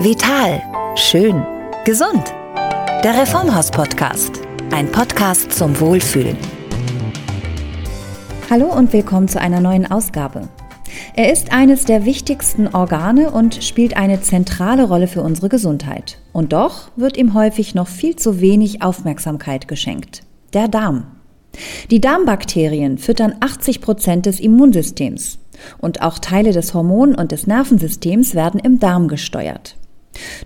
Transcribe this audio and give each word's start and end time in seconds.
Vital. 0.00 0.62
Schön. 0.94 1.44
Gesund. 1.84 2.22
Der 3.02 3.20
Reformhaus-Podcast. 3.20 4.30
Ein 4.70 4.92
Podcast 4.92 5.50
zum 5.50 5.80
Wohlfühlen. 5.80 6.36
Hallo 8.48 8.66
und 8.66 8.92
willkommen 8.92 9.26
zu 9.26 9.40
einer 9.40 9.60
neuen 9.60 9.90
Ausgabe. 9.90 10.48
Er 11.16 11.32
ist 11.32 11.50
eines 11.52 11.84
der 11.84 12.04
wichtigsten 12.04 12.68
Organe 12.68 13.32
und 13.32 13.64
spielt 13.64 13.96
eine 13.96 14.20
zentrale 14.20 14.86
Rolle 14.86 15.08
für 15.08 15.22
unsere 15.22 15.48
Gesundheit. 15.48 16.18
Und 16.32 16.52
doch 16.52 16.92
wird 16.94 17.16
ihm 17.16 17.34
häufig 17.34 17.74
noch 17.74 17.88
viel 17.88 18.14
zu 18.14 18.40
wenig 18.40 18.82
Aufmerksamkeit 18.82 19.66
geschenkt. 19.66 20.22
Der 20.52 20.68
Darm. 20.68 21.08
Die 21.90 22.00
Darmbakterien 22.00 22.98
füttern 22.98 23.34
80 23.40 23.80
Prozent 23.80 24.26
des 24.26 24.38
Immunsystems. 24.38 25.40
Und 25.78 26.02
auch 26.02 26.20
Teile 26.20 26.52
des 26.52 26.72
Hormon- 26.72 27.16
und 27.16 27.32
des 27.32 27.48
Nervensystems 27.48 28.36
werden 28.36 28.60
im 28.60 28.78
Darm 28.78 29.08
gesteuert. 29.08 29.74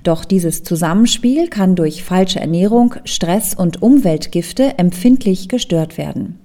Doch 0.02 0.24
dieses 0.24 0.62
Zusammenspiel 0.62 1.48
kann 1.48 1.76
durch 1.76 2.02
falsche 2.02 2.40
Ernährung, 2.40 2.94
Stress 3.04 3.54
und 3.54 3.82
Umweltgifte 3.82 4.78
empfindlich 4.78 5.48
gestört 5.48 5.98
werden. 5.98 6.38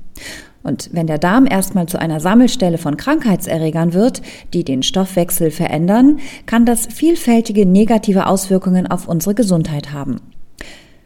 Und 0.63 0.89
wenn 0.91 1.07
der 1.07 1.17
Darm 1.17 1.47
erstmal 1.49 1.87
zu 1.87 1.97
einer 1.97 2.19
Sammelstelle 2.19 2.77
von 2.77 2.97
Krankheitserregern 2.97 3.93
wird, 3.93 4.21
die 4.53 4.65
den 4.65 4.83
Stoffwechsel 4.83 5.49
verändern, 5.49 6.19
kann 6.45 6.65
das 6.65 6.87
vielfältige 6.87 7.65
negative 7.65 8.27
Auswirkungen 8.27 8.85
auf 8.85 9.07
unsere 9.07 9.33
Gesundheit 9.33 9.93
haben. 9.93 10.19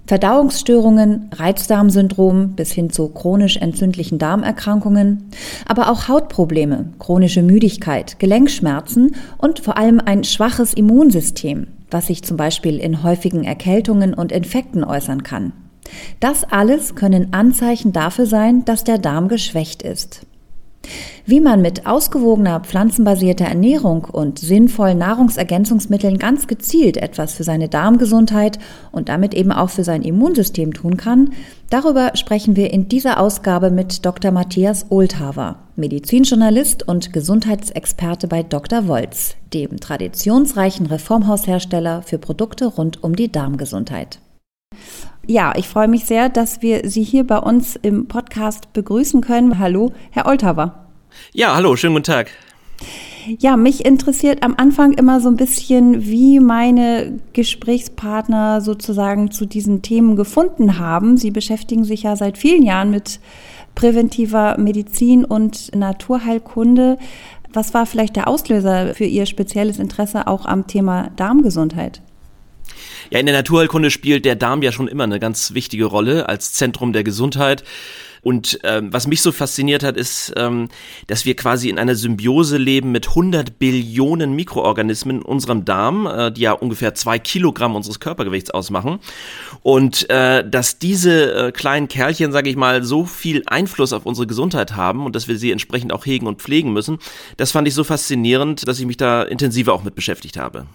Verdauungsstörungen, 0.08 1.30
Reizdarmsyndrom 1.32 2.54
bis 2.56 2.72
hin 2.72 2.90
zu 2.90 3.10
chronisch 3.10 3.58
entzündlichen 3.58 4.18
Darmerkrankungen, 4.18 5.30
aber 5.68 5.90
auch 5.92 6.08
Hautprobleme, 6.08 6.94
chronische 7.00 7.44
Müdigkeit, 7.44 8.20
Gelenkschmerzen 8.20 9.16
und 9.38 9.60
vor 9.60 9.78
allem 9.78 10.02
ein 10.04 10.24
schwaches 10.24 10.74
Immunsystem, 10.74 11.68
was 11.92 12.08
sich 12.08 12.24
zum 12.24 12.38
Beispiel 12.38 12.78
in 12.78 13.04
häufigen 13.04 13.44
Erkältungen 13.44 14.14
und 14.14 14.32
Infekten 14.32 14.84
äußern 14.84 15.24
kann. 15.24 15.54
Das 16.20 16.44
alles 16.44 16.96
können 16.96 17.34
Anzeichen 17.34 17.92
dafür 17.92 18.26
sein, 18.26 18.66
dass 18.66 18.84
der 18.84 18.98
Darm 18.98 19.28
geschwächt 19.28 19.82
ist. 19.82 20.26
Wie 21.26 21.40
man 21.40 21.62
mit 21.62 21.86
ausgewogener 21.86 22.60
pflanzenbasierter 22.62 23.46
Ernährung 23.46 24.06
und 24.06 24.40
sinnvollen 24.40 24.98
Nahrungsergänzungsmitteln 24.98 26.18
ganz 26.18 26.48
gezielt 26.48 26.98
etwas 26.98 27.34
für 27.34 27.44
seine 27.44 27.70
Darmgesundheit 27.70 28.58
und 28.92 29.10
damit 29.10 29.34
eben 29.34 29.52
auch 29.52 29.70
für 29.70 29.84
sein 29.84 30.02
Immunsystem 30.02 30.74
tun 30.74 30.98
kann, 30.98 31.32
darüber 31.70 32.12
sprechen 32.16 32.56
wir 32.56 32.74
in 32.74 32.90
dieser 32.90 33.20
Ausgabe 33.20 33.70
mit 33.70 34.06
Dr. 34.06 34.32
Matthias 34.32 34.88
Oldhaver, 34.90 35.60
Medizinjournalist 35.76 36.88
und 36.88 37.14
Gesundheitsexperte 37.14 38.28
bei 38.28 38.44
Dr. 38.44 38.88
Wolz, 38.88 39.36
dem 39.54 39.80
traditionsreichen 39.80 40.88
Reformhaushersteller 40.88 42.02
für 42.02 42.18
Produkte 42.18 42.66
rund 42.66 43.04
um 43.04 43.16
die 43.16 43.32
Darmgesundheit. 43.32 44.20
Ja, 45.28 45.54
ich 45.56 45.68
freue 45.68 45.88
mich 45.88 46.06
sehr, 46.06 46.30
dass 46.30 46.62
wir 46.62 46.90
Sie 46.90 47.04
hier 47.04 47.26
bei 47.26 47.38
uns 47.38 47.76
im 47.76 48.08
Podcast 48.08 48.74
begrüßen 48.74 49.22
können. 49.22 49.60
Hallo, 49.60 49.92
Herr 50.10 50.26
Oltaver. 50.26 50.86
Ja, 51.34 51.56
hallo, 51.56 51.76
schönen 51.76 51.94
guten 51.94 52.06
Tag. 52.06 52.32
Ja, 53.38 53.56
mich 53.56 53.86
interessiert 53.86 54.42
am 54.42 54.56
Anfang 54.58 54.94
immer 54.94 55.22
so 55.22 55.30
ein 55.30 55.36
bisschen, 55.36 56.06
wie 56.06 56.40
meine 56.40 57.20
Gesprächspartner 57.34 58.62
sozusagen 58.62 59.30
zu 59.30 59.46
diesen 59.46 59.84
Themen 59.84 60.16
gefunden 60.16 60.80
haben. 60.80 61.18
Sie 61.18 61.30
beschäftigen 61.30 61.84
sich 61.84 62.04
ja 62.04 62.16
seit 62.16 62.40
vielen 62.40 62.64
Jahren 62.64 62.90
mit 62.90 63.20
präventiver 63.76 64.58
Medizin 64.58 65.24
und 65.24 65.76
Naturheilkunde. 65.76 66.98
Was 67.54 67.76
war 67.76 67.86
vielleicht 67.86 68.16
der 68.16 68.28
Auslöser 68.28 68.96
für 68.96 69.06
Ihr 69.06 69.28
spezielles 69.28 69.78
Interesse 69.78 70.26
auch 70.26 70.46
am 70.46 70.66
Thema 70.66 71.12
Darmgesundheit? 71.16 72.02
Ja, 73.10 73.20
in 73.20 73.26
der 73.26 73.36
Naturheilkunde 73.36 73.92
spielt 73.92 74.26
der 74.26 74.36
Darm 74.36 74.62
ja 74.62 74.72
schon 74.72 74.88
immer 74.88 75.04
eine 75.04 75.20
ganz 75.20 75.54
wichtige 75.54 75.86
Rolle 75.86 76.30
als 76.30 76.54
Zentrum 76.54 76.94
der 76.94 77.04
Gesundheit. 77.04 77.64
Und 78.22 78.60
ähm, 78.64 78.94
was 78.94 79.08
mich 79.08 79.22
so 79.22 79.32
fasziniert 79.32 79.84
hat, 79.84 79.98
ist, 79.98 80.34
ähm, 80.36 80.70
dass 81.08 81.26
wir 81.26 81.36
quasi 81.36 81.70
in 81.70 81.80
einer 81.80 81.96
Symbiose 81.96 82.58
leben 82.58 82.92
mit 82.92 83.10
100 83.10 83.58
Billionen 83.58 84.34
Mikroorganismen 84.34 85.18
in 85.18 85.22
unserem 85.24 85.66
Darm, 85.66 86.06
äh, 86.06 86.32
die 86.32 86.42
ja 86.42 86.52
ungefähr 86.52 86.94
zwei 86.94 87.18
Kilogramm 87.18 87.76
unseres 87.76 88.00
Körpergewichts 88.00 88.52
ausmachen. 88.52 89.00
Und 89.64 90.10
äh, 90.10 90.48
dass 90.48 90.78
diese 90.78 91.48
äh, 91.48 91.52
kleinen 91.52 91.88
Kerlchen, 91.88 92.32
sage 92.32 92.50
ich 92.50 92.56
mal, 92.56 92.84
so 92.84 93.06
viel 93.06 93.44
Einfluss 93.48 93.92
auf 93.92 94.06
unsere 94.06 94.28
Gesundheit 94.28 94.76
haben 94.76 95.06
und 95.06 95.16
dass 95.16 95.28
wir 95.28 95.38
sie 95.38 95.52
entsprechend 95.52 95.92
auch 95.92 96.06
hegen 96.06 96.28
und 96.28 96.42
pflegen 96.42 96.74
müssen, 96.74 97.00
das 97.38 97.52
fand 97.52 97.68
ich 97.68 97.74
so 97.74 97.84
faszinierend, 97.84 98.68
dass 98.68 98.80
ich 98.80 98.86
mich 98.86 98.98
da 98.98 99.24
intensiver 99.24 99.74
auch 99.74 99.84
mit 99.84 99.96
beschäftigt 99.96 100.38
habe. 100.38 100.68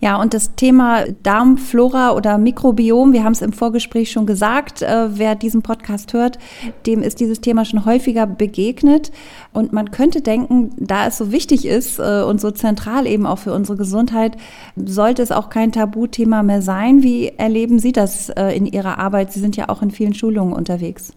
Ja, 0.00 0.20
und 0.20 0.34
das 0.34 0.56
Thema 0.56 1.04
Darmflora 1.22 2.12
oder 2.14 2.36
Mikrobiom, 2.36 3.12
wir 3.12 3.22
haben 3.22 3.34
es 3.34 3.42
im 3.42 3.52
Vorgespräch 3.52 4.10
schon 4.10 4.26
gesagt, 4.26 4.82
äh, 4.82 5.16
wer 5.16 5.36
diesen 5.36 5.62
Podcast 5.62 6.12
hört, 6.12 6.38
dem 6.86 7.02
ist 7.02 7.20
dieses 7.20 7.40
Thema 7.40 7.64
schon 7.64 7.84
häufiger 7.84 8.26
begegnet. 8.26 9.12
Und 9.52 9.72
man 9.72 9.92
könnte 9.92 10.20
denken, 10.20 10.70
da 10.76 11.06
es 11.06 11.18
so 11.18 11.30
wichtig 11.30 11.66
ist 11.66 12.00
äh, 12.00 12.22
und 12.22 12.40
so 12.40 12.50
zentral 12.50 13.06
eben 13.06 13.26
auch 13.26 13.38
für 13.38 13.52
unsere 13.52 13.78
Gesundheit, 13.78 14.36
sollte 14.74 15.22
es 15.22 15.30
auch 15.30 15.50
kein 15.50 15.70
Tabuthema 15.70 16.42
mehr 16.42 16.62
sein. 16.62 17.04
Wie 17.04 17.28
erleben 17.28 17.78
Sie 17.78 17.92
das 17.92 18.28
äh, 18.30 18.56
in 18.56 18.66
Ihrer 18.66 18.98
Arbeit? 18.98 19.32
Sie 19.32 19.40
sind 19.40 19.56
ja 19.56 19.68
auch 19.68 19.82
in 19.82 19.92
vielen 19.92 20.14
Schulungen 20.14 20.52
unterwegs. 20.52 21.12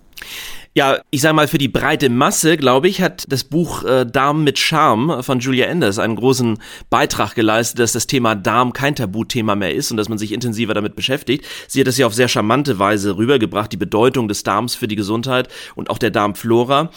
Ja, 0.77 0.99
ich 1.09 1.21
sag 1.21 1.33
mal, 1.33 1.47
für 1.47 1.57
die 1.57 1.69
breite 1.69 2.09
Masse, 2.09 2.57
glaube 2.57 2.89
ich, 2.89 3.01
hat 3.01 3.23
das 3.29 3.45
Buch 3.45 3.85
äh, 3.85 4.05
Darm 4.05 4.43
mit 4.43 4.59
Charme 4.59 5.23
von 5.23 5.39
Julia 5.39 5.67
Enders 5.67 5.99
einen 5.99 6.17
großen 6.17 6.57
Beitrag 6.89 7.33
geleistet, 7.33 7.79
dass 7.79 7.93
das 7.93 8.07
Thema 8.07 8.35
Darm 8.35 8.73
kein 8.73 8.93
Tabuthema 8.93 9.55
mehr 9.55 9.73
ist 9.73 9.91
und 9.91 9.95
dass 9.95 10.09
man 10.09 10.17
sich 10.17 10.33
intensiver 10.33 10.73
damit 10.73 10.97
beschäftigt. 10.97 11.45
Sie 11.69 11.79
hat 11.79 11.87
das 11.87 11.97
ja 11.97 12.05
auf 12.05 12.13
sehr 12.13 12.27
charmante 12.27 12.77
Weise 12.77 13.15
rübergebracht, 13.15 13.71
die 13.71 13.77
Bedeutung 13.77 14.27
des 14.27 14.43
Darms 14.43 14.75
für 14.75 14.89
die 14.89 14.97
Gesundheit 14.97 15.47
und 15.75 15.89
auch 15.89 15.97
der 15.97 16.11
Darmflora. 16.11 16.91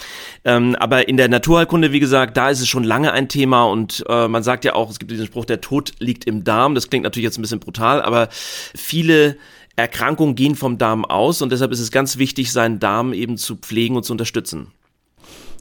Ähm, 0.44 0.74
aber 0.80 1.06
in 1.06 1.16
der 1.16 1.28
Naturheilkunde, 1.28 1.92
wie 1.92 2.00
gesagt, 2.00 2.36
da 2.36 2.50
ist 2.50 2.60
es 2.60 2.66
schon 2.66 2.82
lange 2.82 3.12
ein 3.12 3.28
Thema 3.28 3.62
und 3.66 4.02
äh, 4.08 4.26
man 4.26 4.42
sagt 4.42 4.64
ja 4.64 4.74
auch, 4.74 4.90
es 4.90 4.98
gibt 4.98 5.12
diesen 5.12 5.26
Spruch, 5.26 5.44
der 5.44 5.60
Tod 5.60 5.92
liegt 6.00 6.24
im 6.24 6.42
Darm. 6.42 6.74
Das 6.74 6.90
klingt 6.90 7.04
natürlich 7.04 7.26
jetzt 7.26 7.38
ein 7.38 7.42
bisschen 7.42 7.60
brutal, 7.60 8.02
aber 8.02 8.28
viele 8.32 9.36
Erkrankungen 9.78 10.34
gehen 10.34 10.56
vom 10.56 10.76
Darm 10.76 11.04
aus 11.04 11.40
und 11.40 11.52
deshalb 11.52 11.70
ist 11.70 11.80
es 11.80 11.92
ganz 11.92 12.18
wichtig, 12.18 12.52
seinen 12.52 12.80
Darm 12.80 13.12
eben 13.12 13.36
zu 13.36 13.56
pflegen 13.56 13.96
und 13.96 14.02
zu 14.02 14.12
unterstützen. 14.12 14.72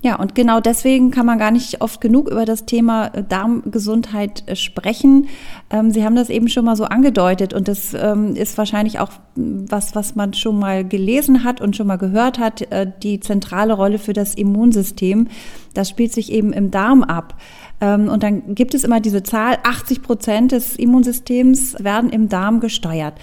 Ja, 0.04 0.16
und 0.16 0.36
genau 0.36 0.60
deswegen 0.60 1.10
kann 1.10 1.26
man 1.26 1.40
gar 1.40 1.50
nicht 1.50 1.82
oft 1.82 2.02
genug 2.02 2.30
über 2.30 2.46
das 2.46 2.66
Thema 2.66 3.08
äh, 3.08 3.24
Darmgesundheit 3.24 4.44
äh, 4.48 4.56
sprechen. 4.56 5.28
Ähm, 5.72 5.90
Sie 5.90 6.04
haben 6.04 6.16
das 6.16 6.30
eben 6.30 6.50
schon 6.50 6.66
mal 6.66 6.76
so 6.76 6.86
angedeutet 6.86 7.54
und 7.54 7.68
das 7.68 7.96
ähm, 7.96 8.36
ist 8.36 8.58
wahrscheinlich 8.60 9.00
auch 9.00 9.10
was, 9.36 9.96
was 9.96 10.16
man 10.16 10.34
schon 10.34 10.60
mal 10.60 10.88
gelesen 10.88 11.44
hat 11.44 11.62
und 11.62 11.76
schon 11.76 11.88
mal 11.88 11.98
gehört 11.98 12.38
hat, 12.38 12.62
äh, 12.72 12.92
die 13.02 13.20
zentrale 13.20 13.74
Rolle 13.74 13.98
für 13.98 14.14
das 14.14 14.36
Immunsystem. 14.36 15.30
Das 15.74 15.90
spielt 15.90 16.14
sich 16.14 16.32
eben 16.32 16.54
im 16.54 16.70
Darm 16.70 17.04
ab. 17.04 17.36
Ähm, 17.80 18.10
und 18.10 18.24
dann 18.24 18.56
gibt 18.56 18.74
es 18.74 18.84
immer 18.84 19.00
diese 19.00 19.24
Zahl, 19.24 19.58
80 19.64 20.02
Prozent 20.02 20.52
des 20.52 20.76
Immunsystems 20.76 21.76
werden 21.84 22.10
im 22.10 22.30
Darm 22.30 22.60
gesteuert. 22.60 23.14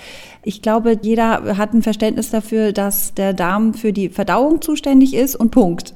Ich 0.45 0.63
glaube, 0.63 0.99
jeder 1.01 1.57
hat 1.57 1.73
ein 1.73 1.83
Verständnis 1.83 2.31
dafür, 2.31 2.73
dass 2.73 3.15
der 3.15 3.33
Darm 3.33 3.75
für 3.75 3.93
die 3.93 4.11
Verdauung 4.11 4.61
zuständig 4.61 5.15
ist 5.15 5.37
und 5.37 5.51
Punkt. 5.51 5.95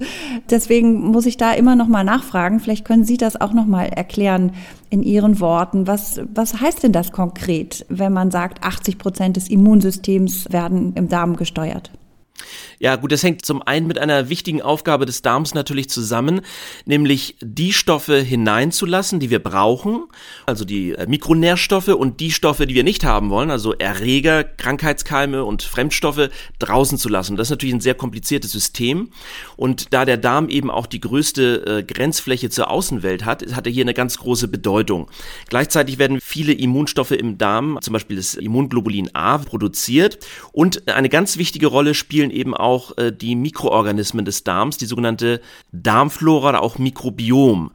Deswegen 0.51 1.01
muss 1.03 1.27
ich 1.27 1.37
da 1.37 1.53
immer 1.53 1.77
noch 1.77 1.89
mal 1.89 2.05
nachfragen. 2.05 2.59
Vielleicht 2.59 2.85
können 2.85 3.05
Sie 3.05 3.19
das 3.19 3.41
auch 3.41 3.53
noch 3.53 3.67
mal 3.67 3.85
erklären 3.85 4.53
in 4.91 5.03
Ihren 5.03 5.39
Worten. 5.41 5.87
Was, 5.87 6.21
was 6.35 6.61
heißt 6.61 6.83
denn 6.83 6.93
das 6.93 7.13
konkret, 7.13 7.85
wenn 7.91 8.13
man 8.13 8.31
sagt, 8.31 8.65
80 8.65 8.99
Prozent 8.99 9.37
des 9.37 9.49
Immunsystems 9.49 10.51
werden 10.51 10.95
im 10.95 11.09
Darm 11.09 11.37
gesteuert? 11.37 11.91
Ja, 12.79 12.97
gut, 12.97 13.13
das 13.13 13.23
hängt 13.23 13.45
zum 13.45 13.63
einen 13.63 13.87
mit 13.87 13.99
einer 13.99 14.29
wichtigen 14.29 14.63
Aufgabe 14.63 15.07
des 15.07 15.23
Darms 15.23 15.55
natürlich 15.55 15.91
zusammen, 15.91 16.43
nämlich 16.85 17.37
die 17.41 17.73
Stoffe 17.73 18.21
hineinzulassen, 18.21 19.21
die 19.21 19.31
wir 19.31 19.41
brauchen, 19.41 20.05
also 20.47 20.65
die 20.65 20.93
äh, 20.93 21.07
Mikronährstoffe 21.07 21.89
und 21.89 22.21
die 22.21 22.31
Stoffe, 22.31 22.67
die 22.67 22.75
wir 22.75 22.85
nicht 22.85 23.05
haben 23.05 23.31
wollen, 23.31 23.51
also 23.51 23.75
Erreger, 23.75 24.45
Krankheitskeime 24.45 25.45
und 25.45 25.63
Fremdstoffe 25.63 26.31
draußen 26.59 26.99
zu 26.99 27.09
lassen. 27.09 27.37
Das 27.37 27.49
ist 27.49 27.51
natürlich 27.51 27.75
ein 27.75 27.81
sehr 27.81 27.95
kompliziertes 27.95 28.53
System 28.53 29.11
und 29.57 29.93
da 29.93 30.05
der 30.05 30.17
Darm 30.17 30.49
eben 30.49 30.71
auch 30.71 30.87
die 30.87 31.01
größte 31.01 31.67
äh, 31.67 31.83
Grenzfläche 31.83 32.51
zur 32.51 32.71
Außenwelt 32.71 33.25
hat, 33.25 33.45
hat 33.55 33.67
er 33.67 33.73
hier 33.73 33.85
eine 33.85 33.95
ganz 33.95 34.19
große 34.19 34.49
Bedeutung. 34.49 35.11
Gleichzeitig 35.49 35.99
werden 35.99 36.21
viele 36.21 36.53
Immunstoffe 36.53 37.11
im 37.11 37.39
Darm, 37.39 37.79
zum 37.81 37.93
Beispiel 37.93 38.17
das 38.17 38.35
Immunglobulin 38.35 39.15
A, 39.15 39.39
produziert 39.39 40.19
und 40.53 40.89
eine 40.89 41.09
ganz 41.09 41.39
wichtige 41.39 41.67
Rolle 41.67 41.95
spielen 41.95 42.28
eben 42.31 42.55
auch 42.55 42.79
auch 42.79 42.97
äh, 42.99 43.13
die 43.13 43.35
Mikroorganismen 43.35 44.25
des 44.25 44.45
Darms, 44.45 44.77
die 44.77 44.87
sogenannte 44.87 45.41
Darmflora 45.73 46.51
oder 46.51 46.63
auch 46.63 46.79
Mikrobiom. 46.79 47.71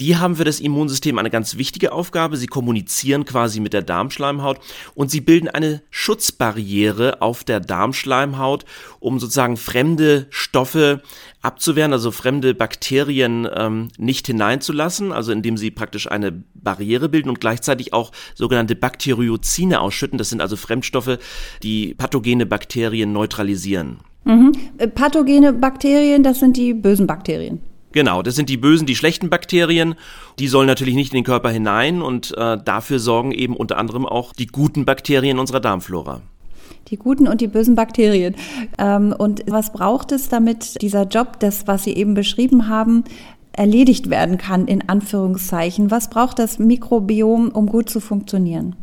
Die 0.00 0.16
haben 0.16 0.36
für 0.36 0.44
das 0.44 0.60
Immunsystem 0.60 1.18
eine 1.18 1.30
ganz 1.30 1.56
wichtige 1.56 1.92
Aufgabe. 1.92 2.36
Sie 2.36 2.46
kommunizieren 2.46 3.24
quasi 3.24 3.60
mit 3.60 3.72
der 3.72 3.82
Darmschleimhaut 3.82 4.58
und 4.94 5.10
sie 5.10 5.20
bilden 5.20 5.48
eine 5.48 5.82
Schutzbarriere 5.90 7.22
auf 7.22 7.44
der 7.44 7.60
Darmschleimhaut, 7.60 8.64
um 9.00 9.18
sozusagen 9.18 9.56
fremde 9.56 10.26
Stoffe 10.30 11.02
abzuwehren, 11.42 11.92
also 11.92 12.10
fremde 12.10 12.54
Bakterien 12.54 13.48
ähm, 13.54 13.88
nicht 13.98 14.26
hineinzulassen, 14.26 15.12
also 15.12 15.32
indem 15.32 15.56
sie 15.56 15.70
praktisch 15.70 16.10
eine 16.10 16.32
Barriere 16.54 17.08
bilden 17.08 17.28
und 17.28 17.40
gleichzeitig 17.40 17.92
auch 17.92 18.12
sogenannte 18.34 18.76
Bakteriozine 18.76 19.80
ausschütten. 19.80 20.18
Das 20.18 20.30
sind 20.30 20.40
also 20.40 20.56
Fremdstoffe, 20.56 21.18
die 21.62 21.94
pathogene 21.94 22.46
Bakterien 22.46 23.12
neutralisieren. 23.12 23.98
Mhm. 24.24 24.52
Äh, 24.78 24.88
pathogene 24.88 25.52
Bakterien, 25.52 26.22
das 26.22 26.38
sind 26.38 26.56
die 26.56 26.74
bösen 26.74 27.06
Bakterien. 27.06 27.60
Genau, 27.92 28.22
das 28.22 28.34
sind 28.34 28.48
die 28.48 28.56
bösen, 28.56 28.86
die 28.86 28.96
schlechten 28.96 29.30
Bakterien. 29.30 29.94
Die 30.38 30.48
sollen 30.48 30.66
natürlich 30.66 30.94
nicht 30.94 31.12
in 31.12 31.18
den 31.18 31.24
Körper 31.24 31.50
hinein 31.50 32.02
und 32.02 32.36
äh, 32.36 32.58
dafür 32.62 32.98
sorgen 32.98 33.32
eben 33.32 33.56
unter 33.56 33.78
anderem 33.78 34.06
auch 34.06 34.32
die 34.32 34.46
guten 34.46 34.84
Bakterien 34.84 35.38
unserer 35.38 35.60
Darmflora. 35.60 36.22
Die 36.88 36.96
guten 36.96 37.28
und 37.28 37.40
die 37.40 37.46
bösen 37.46 37.74
Bakterien. 37.74 38.34
Ähm, 38.78 39.14
und 39.16 39.42
was 39.46 39.72
braucht 39.72 40.12
es, 40.12 40.28
damit 40.28 40.80
dieser 40.82 41.04
Job, 41.04 41.38
das, 41.40 41.66
was 41.66 41.84
Sie 41.84 41.92
eben 41.92 42.14
beschrieben 42.14 42.68
haben, 42.68 43.04
erledigt 43.52 44.10
werden 44.10 44.38
kann, 44.38 44.66
in 44.66 44.88
Anführungszeichen? 44.88 45.90
Was 45.90 46.10
braucht 46.10 46.38
das 46.38 46.58
Mikrobiom, 46.58 47.50
um 47.50 47.66
gut 47.66 47.88
zu 47.88 48.00
funktionieren? 48.00 48.74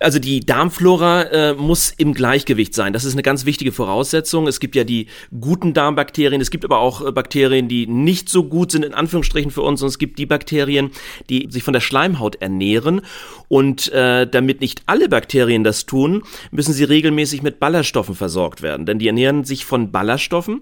Also 0.00 0.18
die 0.18 0.40
Darmflora 0.40 1.22
äh, 1.22 1.54
muss 1.54 1.92
im 1.96 2.14
Gleichgewicht 2.14 2.74
sein. 2.74 2.92
Das 2.92 3.04
ist 3.04 3.12
eine 3.12 3.22
ganz 3.22 3.44
wichtige 3.44 3.72
Voraussetzung. 3.72 4.46
Es 4.46 4.60
gibt 4.60 4.74
ja 4.74 4.84
die 4.84 5.06
guten 5.40 5.74
Darmbakterien, 5.74 6.40
es 6.40 6.50
gibt 6.50 6.64
aber 6.64 6.78
auch 6.78 7.04
äh, 7.04 7.12
Bakterien, 7.12 7.68
die 7.68 7.86
nicht 7.86 8.28
so 8.28 8.44
gut 8.44 8.70
sind, 8.72 8.84
in 8.84 8.94
Anführungsstrichen 8.94 9.50
für 9.50 9.62
uns. 9.62 9.82
Und 9.82 9.88
es 9.88 9.98
gibt 9.98 10.18
die 10.18 10.26
Bakterien, 10.26 10.90
die 11.30 11.48
sich 11.50 11.62
von 11.62 11.72
der 11.72 11.80
Schleimhaut 11.80 12.36
ernähren. 12.36 13.02
Und 13.48 13.92
äh, 13.92 14.26
damit 14.26 14.60
nicht 14.60 14.82
alle 14.86 15.08
Bakterien 15.08 15.64
das 15.64 15.86
tun, 15.86 16.22
müssen 16.50 16.72
sie 16.72 16.84
regelmäßig 16.84 17.42
mit 17.42 17.60
Ballaststoffen 17.60 18.14
versorgt 18.14 18.62
werden. 18.62 18.86
Denn 18.86 18.98
die 18.98 19.06
ernähren 19.06 19.44
sich 19.44 19.64
von 19.64 19.92
Ballaststoffen. 19.92 20.60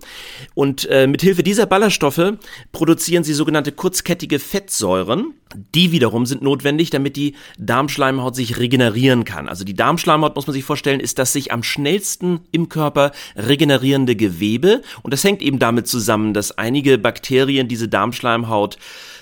Und 0.55 0.89
äh, 0.91 1.07
mit 1.07 1.23
Hilfe 1.23 1.43
dieser 1.43 1.67
Ballaststoffe 1.67 2.35
produzieren 2.73 3.25
sie 3.25 3.35
sogenannte 3.35 3.73
kurzkettige 3.73 4.39
Fettsäuren. 4.39 5.35
Die 5.75 5.93
wiederum 5.93 6.27
sind 6.27 6.43
notwendig, 6.43 6.91
damit 6.91 7.17
die 7.17 7.35
Darmschleimhaut 7.59 8.35
sich 8.35 8.59
regenerieren 8.59 9.24
kann. 9.25 9.49
Also 9.49 9.65
die 9.65 9.75
Darmschleimhaut, 9.75 10.37
muss 10.37 10.47
man 10.47 10.55
sich 10.55 10.65
vorstellen, 10.65 11.01
ist 11.01 11.19
das 11.19 11.33
sich 11.33 11.53
am 11.53 11.63
schnellsten 11.63 12.41
im 12.53 12.69
Körper 12.69 13.13
regenerierende 13.37 14.17
Gewebe. 14.17 14.83
Und 15.03 15.13
das 15.13 15.25
hängt 15.25 15.43
eben 15.43 15.59
damit 15.59 15.87
zusammen, 15.87 16.35
dass 16.35 16.57
einige 16.57 16.99
Bakterien 16.99 17.69
diese 17.69 17.89
Darmschleimhaut 17.89 18.79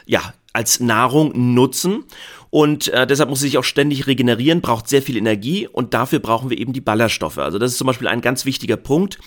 ja 0.06 0.34
als 0.52 0.80
Nahrung 0.80 1.54
nutzen. 1.54 2.04
Und 2.50 2.88
äh, 2.88 3.06
deshalb 3.06 3.30
muss 3.30 3.40
sie 3.40 3.46
sich 3.46 3.56
auch 3.56 3.64
ständig 3.64 4.06
regenerieren, 4.06 4.60
braucht 4.60 4.86
sehr 4.86 5.00
viel 5.00 5.16
Energie 5.16 5.66
und 5.66 5.94
dafür 5.94 6.18
brauchen 6.18 6.50
wir 6.50 6.58
eben 6.58 6.74
die 6.74 6.82
Ballaststoffe. 6.82 7.38
Also 7.38 7.58
das 7.58 7.72
ist 7.72 7.78
zum 7.78 7.86
Beispiel 7.86 8.08
ein 8.08 8.20
ganz 8.20 8.44
wichtiger 8.44 8.76
Punkt, 8.76 9.18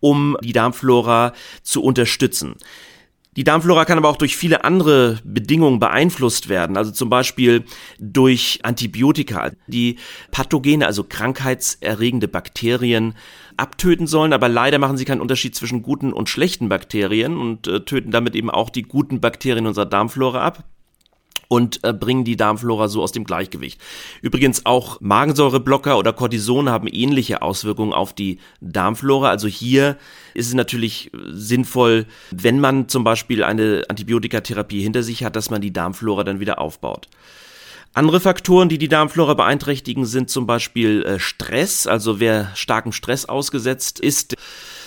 um 0.00 0.36
die 0.42 0.52
Darmflora 0.52 1.32
zu 1.62 1.80
unterstützen. 1.80 2.56
Die 3.34 3.44
Darmflora 3.44 3.86
kann 3.86 3.96
aber 3.96 4.10
auch 4.10 4.18
durch 4.18 4.36
viele 4.36 4.62
andere 4.62 5.18
Bedingungen 5.24 5.78
beeinflusst 5.78 6.50
werden, 6.50 6.76
also 6.76 6.90
zum 6.90 7.08
Beispiel 7.08 7.64
durch 7.98 8.60
Antibiotika, 8.62 9.52
die 9.66 9.96
Pathogene, 10.30 10.86
also 10.86 11.02
krankheitserregende 11.02 12.28
Bakterien 12.28 13.14
abtöten 13.56 14.06
sollen, 14.06 14.34
aber 14.34 14.50
leider 14.50 14.78
machen 14.78 14.98
sie 14.98 15.06
keinen 15.06 15.22
Unterschied 15.22 15.54
zwischen 15.54 15.82
guten 15.82 16.12
und 16.12 16.28
schlechten 16.28 16.68
Bakterien 16.68 17.38
und 17.38 17.66
äh, 17.68 17.80
töten 17.80 18.10
damit 18.10 18.34
eben 18.34 18.50
auch 18.50 18.68
die 18.68 18.82
guten 18.82 19.20
Bakterien 19.20 19.66
unserer 19.66 19.86
Darmflora 19.86 20.42
ab 20.42 20.64
und 21.52 21.80
äh, 21.82 21.92
bringen 21.92 22.24
die 22.24 22.38
Darmflora 22.38 22.88
so 22.88 23.02
aus 23.02 23.12
dem 23.12 23.24
Gleichgewicht. 23.24 23.78
Übrigens 24.22 24.64
auch 24.64 25.02
Magensäureblocker 25.02 25.98
oder 25.98 26.14
Cortison 26.14 26.70
haben 26.70 26.86
ähnliche 26.86 27.42
Auswirkungen 27.42 27.92
auf 27.92 28.14
die 28.14 28.38
Darmflora. 28.62 29.28
Also 29.28 29.48
hier 29.48 29.98
ist 30.32 30.46
es 30.46 30.54
natürlich 30.54 31.10
sinnvoll, 31.30 32.06
wenn 32.30 32.58
man 32.58 32.88
zum 32.88 33.04
Beispiel 33.04 33.44
eine 33.44 33.82
Antibiotikatherapie 33.90 34.80
hinter 34.80 35.02
sich 35.02 35.24
hat, 35.24 35.36
dass 35.36 35.50
man 35.50 35.60
die 35.60 35.74
Darmflora 35.74 36.24
dann 36.24 36.40
wieder 36.40 36.58
aufbaut. 36.58 37.08
Andere 37.92 38.20
Faktoren, 38.20 38.70
die 38.70 38.78
die 38.78 38.88
Darmflora 38.88 39.34
beeinträchtigen, 39.34 40.06
sind 40.06 40.30
zum 40.30 40.46
Beispiel 40.46 41.02
äh, 41.02 41.18
Stress. 41.18 41.86
Also 41.86 42.18
wer 42.18 42.50
starkem 42.54 42.92
Stress 42.92 43.26
ausgesetzt 43.26 44.00
ist, 44.00 44.36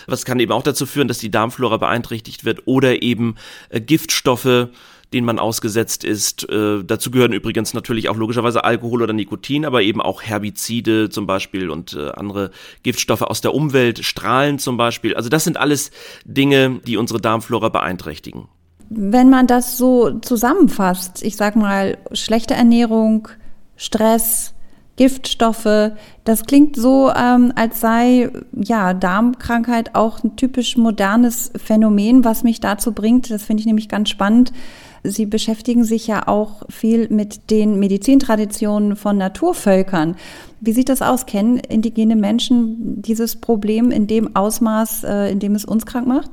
was 0.08 0.26
kann 0.26 0.40
eben 0.40 0.52
auch 0.52 0.64
dazu 0.64 0.88
führen, 0.88 1.08
dass 1.08 1.20
die 1.20 1.30
Darmflora 1.30 1.78
beeinträchtigt 1.78 2.44
wird 2.44 2.64
oder 2.66 3.04
eben 3.04 3.36
äh, 3.70 3.80
Giftstoffe, 3.80 4.70
denen 5.16 5.26
man 5.26 5.40
ausgesetzt 5.40 6.04
ist. 6.04 6.48
Äh, 6.50 6.84
dazu 6.84 7.10
gehören 7.10 7.34
übrigens 7.34 7.74
natürlich 7.74 8.10
auch 8.10 8.18
logischerweise 8.18 8.64
Alkohol 8.64 9.02
oder 9.02 9.14
Nikotin, 9.14 9.66
aber 9.66 9.82
eben 9.82 10.02
auch 10.02 10.22
Herbizide 10.22 11.10
zum 11.10 11.26
Beispiel 11.26 11.70
und 11.72 11.94
äh, 11.94 12.10
andere 12.12 12.52
Giftstoffe 12.84 13.22
aus 13.22 13.42
der 13.42 13.56
Umwelt, 13.56 14.04
Strahlen 14.04 14.60
zum 14.60 14.78
Beispiel. 14.78 15.16
Also 15.16 15.30
das 15.30 15.46
sind 15.46 15.58
alles 15.58 15.90
Dinge, 16.26 16.82
die 16.86 16.98
unsere 16.98 17.22
Darmflora 17.22 17.70
beeinträchtigen. 17.70 18.50
Wenn 18.90 19.30
man 19.30 19.48
das 19.48 19.78
so 19.78 20.20
zusammenfasst, 20.20 21.24
ich 21.24 21.38
sag 21.38 21.56
mal, 21.56 21.98
schlechte 22.12 22.54
Ernährung, 22.54 23.30
Stress, 23.78 24.54
Giftstoffe. 24.98 25.92
Das 26.24 26.46
klingt 26.46 26.78
so, 26.78 27.12
ähm, 27.14 27.52
als 27.56 27.82
sei 27.82 28.30
ja 28.54 28.94
Darmkrankheit 28.94 29.94
auch 29.94 30.24
ein 30.24 30.38
typisch 30.38 30.78
modernes 30.78 31.52
Phänomen, 31.58 32.24
was 32.24 32.44
mich 32.44 32.62
dazu 32.62 32.94
bringt. 32.94 33.30
Das 33.30 33.44
finde 33.44 33.62
ich 33.62 33.68
nämlich 33.68 33.90
ganz 33.90 34.10
spannend, 34.10 34.54
Sie 35.12 35.26
beschäftigen 35.26 35.84
sich 35.84 36.08
ja 36.08 36.28
auch 36.28 36.64
viel 36.70 37.08
mit 37.10 37.50
den 37.50 37.80
Medizintraditionen 37.80 38.96
von 38.96 39.18
Naturvölkern. 39.18 40.16
Wie 40.62 40.74
sieht 40.74 40.90
das 40.90 41.02
aus? 41.02 41.26
Kennen 41.26 41.58
indigene 41.58 42.16
Menschen 42.16 43.02
dieses 43.02 43.36
Problem 43.36 43.92
in 43.92 44.08
dem 44.08 44.36
Ausmaß, 44.36 45.04
äh, 45.04 45.32
in 45.32 45.40
dem 45.40 45.56
es 45.56 45.66
uns 45.66 45.86
krank 45.86 46.08
macht? 46.08 46.30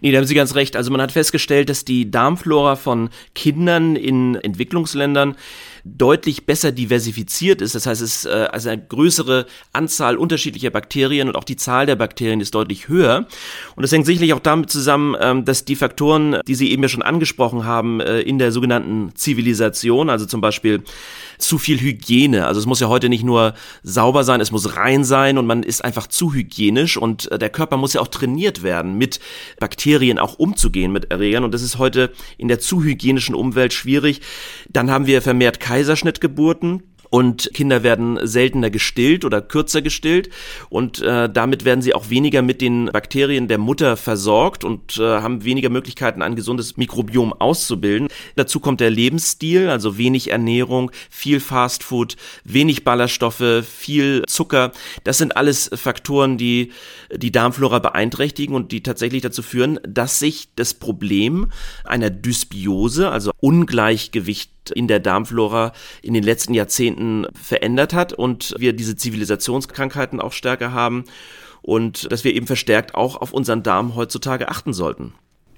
Nee, 0.00 0.12
da 0.12 0.18
haben 0.18 0.26
Sie 0.26 0.34
ganz 0.34 0.54
recht. 0.54 0.76
Also 0.76 0.90
man 0.90 1.00
hat 1.00 1.12
festgestellt, 1.12 1.68
dass 1.68 1.84
die 1.84 2.10
Darmflora 2.10 2.76
von 2.76 3.10
Kindern 3.34 3.96
in 3.96 4.34
Entwicklungsländern 4.34 5.36
deutlich 5.84 6.46
besser 6.46 6.72
diversifiziert 6.72 7.60
ist. 7.60 7.74
Das 7.74 7.86
heißt, 7.86 8.02
es 8.02 8.16
ist 8.18 8.26
äh, 8.26 8.48
also 8.52 8.68
eine 8.68 8.82
größere 8.82 9.46
Anzahl 9.72 10.16
unterschiedlicher 10.16 10.70
Bakterien 10.70 11.28
und 11.28 11.36
auch 11.36 11.44
die 11.44 11.56
Zahl 11.56 11.86
der 11.86 11.96
Bakterien 11.96 12.40
ist 12.40 12.54
deutlich 12.54 12.88
höher. 12.88 13.26
Und 13.74 13.82
das 13.82 13.92
hängt 13.92 14.06
sicherlich 14.06 14.32
auch 14.32 14.40
damit 14.40 14.70
zusammen, 14.70 15.16
ähm, 15.20 15.44
dass 15.44 15.64
die 15.64 15.76
Faktoren, 15.76 16.40
die 16.46 16.54
Sie 16.54 16.70
eben 16.70 16.82
ja 16.82 16.88
schon 16.88 17.02
angesprochen 17.02 17.64
haben, 17.64 18.00
äh, 18.00 18.20
in 18.20 18.38
der 18.38 18.52
sogenannten 18.52 19.14
Zivilisation, 19.14 20.10
also 20.10 20.26
zum 20.26 20.40
Beispiel 20.40 20.82
zu 21.38 21.58
viel 21.58 21.80
Hygiene. 21.80 22.46
Also 22.46 22.60
es 22.60 22.66
muss 22.66 22.80
ja 22.80 22.88
heute 22.88 23.08
nicht 23.08 23.24
nur 23.24 23.54
sauber 23.82 24.24
sein, 24.24 24.40
es 24.40 24.52
muss 24.52 24.76
rein 24.76 25.04
sein 25.04 25.38
und 25.38 25.46
man 25.46 25.62
ist 25.62 25.84
einfach 25.84 26.06
zu 26.06 26.32
hygienisch 26.32 26.96
und 26.96 27.30
äh, 27.32 27.38
der 27.38 27.50
Körper 27.50 27.76
muss 27.76 27.92
ja 27.94 28.00
auch 28.00 28.08
trainiert 28.08 28.62
werden, 28.62 28.96
mit 28.96 29.20
Bakterien 29.58 30.18
auch 30.18 30.38
umzugehen, 30.38 30.92
mit 30.92 31.10
Erregern. 31.10 31.44
Und 31.44 31.52
das 31.52 31.62
ist 31.62 31.78
heute 31.78 32.12
in 32.38 32.48
der 32.48 32.60
zu 32.60 32.82
hygienischen 32.82 33.34
Umwelt 33.34 33.72
schwierig. 33.72 34.20
Dann 34.68 34.90
haben 34.90 35.06
wir 35.06 35.22
vermehrt 35.22 35.60
Kaiserschnittgeburten 35.72 36.82
und 37.12 37.50
Kinder 37.52 37.82
werden 37.82 38.18
seltener 38.22 38.70
gestillt 38.70 39.26
oder 39.26 39.42
kürzer 39.42 39.82
gestillt 39.82 40.30
und 40.70 41.02
äh, 41.02 41.30
damit 41.30 41.66
werden 41.66 41.82
sie 41.82 41.94
auch 41.94 42.08
weniger 42.08 42.40
mit 42.40 42.62
den 42.62 42.86
Bakterien 42.86 43.48
der 43.48 43.58
Mutter 43.58 43.98
versorgt 43.98 44.64
und 44.64 44.98
äh, 44.98 45.02
haben 45.02 45.44
weniger 45.44 45.68
Möglichkeiten, 45.68 46.22
ein 46.22 46.36
gesundes 46.36 46.78
Mikrobiom 46.78 47.34
auszubilden. 47.34 48.08
Dazu 48.36 48.60
kommt 48.60 48.80
der 48.80 48.88
Lebensstil, 48.88 49.68
also 49.68 49.98
wenig 49.98 50.30
Ernährung, 50.30 50.90
viel 51.10 51.38
Fastfood, 51.40 52.16
wenig 52.44 52.82
Ballaststoffe, 52.82 53.62
viel 53.66 54.24
Zucker. 54.26 54.72
Das 55.04 55.18
sind 55.18 55.36
alles 55.36 55.70
Faktoren, 55.74 56.38
die 56.38 56.72
die 57.14 57.32
Darmflora 57.32 57.78
beeinträchtigen 57.78 58.54
und 58.54 58.72
die 58.72 58.82
tatsächlich 58.82 59.20
dazu 59.20 59.42
führen, 59.42 59.80
dass 59.86 60.18
sich 60.18 60.48
das 60.56 60.72
Problem 60.72 61.50
einer 61.84 62.08
Dysbiose, 62.08 63.10
also 63.10 63.32
Ungleichgewicht 63.40 64.51
in 64.70 64.88
der 64.88 65.00
Darmflora 65.00 65.72
in 66.02 66.14
den 66.14 66.22
letzten 66.22 66.54
Jahrzehnten 66.54 67.26
verändert 67.34 67.94
hat 67.94 68.12
und 68.12 68.54
wir 68.58 68.72
diese 68.72 68.96
Zivilisationskrankheiten 68.96 70.20
auch 70.20 70.32
stärker 70.32 70.72
haben 70.72 71.04
und 71.62 72.10
dass 72.10 72.24
wir 72.24 72.34
eben 72.34 72.46
verstärkt 72.46 72.94
auch 72.94 73.16
auf 73.16 73.32
unseren 73.32 73.62
Darm 73.62 73.94
heutzutage 73.94 74.48
achten 74.48 74.72
sollten. 74.72 75.14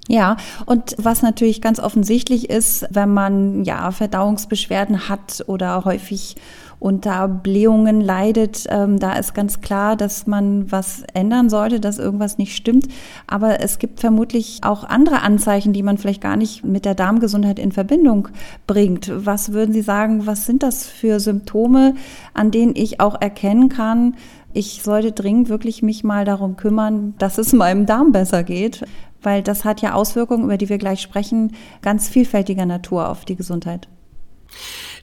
Ja, 0.06 0.36
und 0.66 0.94
was 0.98 1.22
natürlich 1.22 1.62
ganz 1.62 1.80
offensichtlich 1.80 2.50
ist, 2.50 2.84
wenn 2.90 3.14
man 3.14 3.64
ja 3.64 3.90
Verdauungsbeschwerden 3.90 5.08
hat 5.08 5.42
oder 5.46 5.86
häufig 5.86 6.36
unter 6.78 7.28
Blähungen 7.28 8.00
leidet, 8.00 8.66
ähm, 8.68 8.98
da 8.98 9.14
ist 9.14 9.34
ganz 9.34 9.60
klar, 9.60 9.96
dass 9.96 10.26
man 10.26 10.70
was 10.70 11.02
ändern 11.14 11.48
sollte, 11.48 11.80
dass 11.80 11.98
irgendwas 11.98 12.38
nicht 12.38 12.56
stimmt. 12.56 12.88
Aber 13.26 13.60
es 13.60 13.78
gibt 13.78 14.00
vermutlich 14.00 14.60
auch 14.62 14.84
andere 14.84 15.22
Anzeichen, 15.22 15.72
die 15.72 15.82
man 15.82 15.98
vielleicht 15.98 16.20
gar 16.20 16.36
nicht 16.36 16.64
mit 16.64 16.84
der 16.84 16.94
Darmgesundheit 16.94 17.58
in 17.58 17.72
Verbindung 17.72 18.28
bringt. 18.66 19.10
Was 19.14 19.52
würden 19.52 19.72
Sie 19.72 19.82
sagen, 19.82 20.26
was 20.26 20.46
sind 20.46 20.62
das 20.62 20.86
für 20.86 21.20
Symptome, 21.20 21.94
an 22.32 22.50
denen 22.50 22.74
ich 22.76 23.00
auch 23.00 23.20
erkennen 23.20 23.68
kann, 23.68 24.14
ich 24.56 24.82
sollte 24.84 25.10
dringend 25.10 25.48
wirklich 25.48 25.82
mich 25.82 26.04
mal 26.04 26.24
darum 26.24 26.56
kümmern, 26.56 27.14
dass 27.18 27.38
es 27.38 27.52
meinem 27.52 27.86
Darm 27.86 28.12
besser 28.12 28.44
geht. 28.44 28.84
Weil 29.20 29.42
das 29.42 29.64
hat 29.64 29.80
ja 29.80 29.94
Auswirkungen, 29.94 30.44
über 30.44 30.58
die 30.58 30.68
wir 30.68 30.78
gleich 30.78 31.00
sprechen, 31.00 31.54
ganz 31.82 32.08
vielfältiger 32.08 32.66
Natur 32.66 33.08
auf 33.08 33.24
die 33.24 33.36
Gesundheit. 33.36 33.88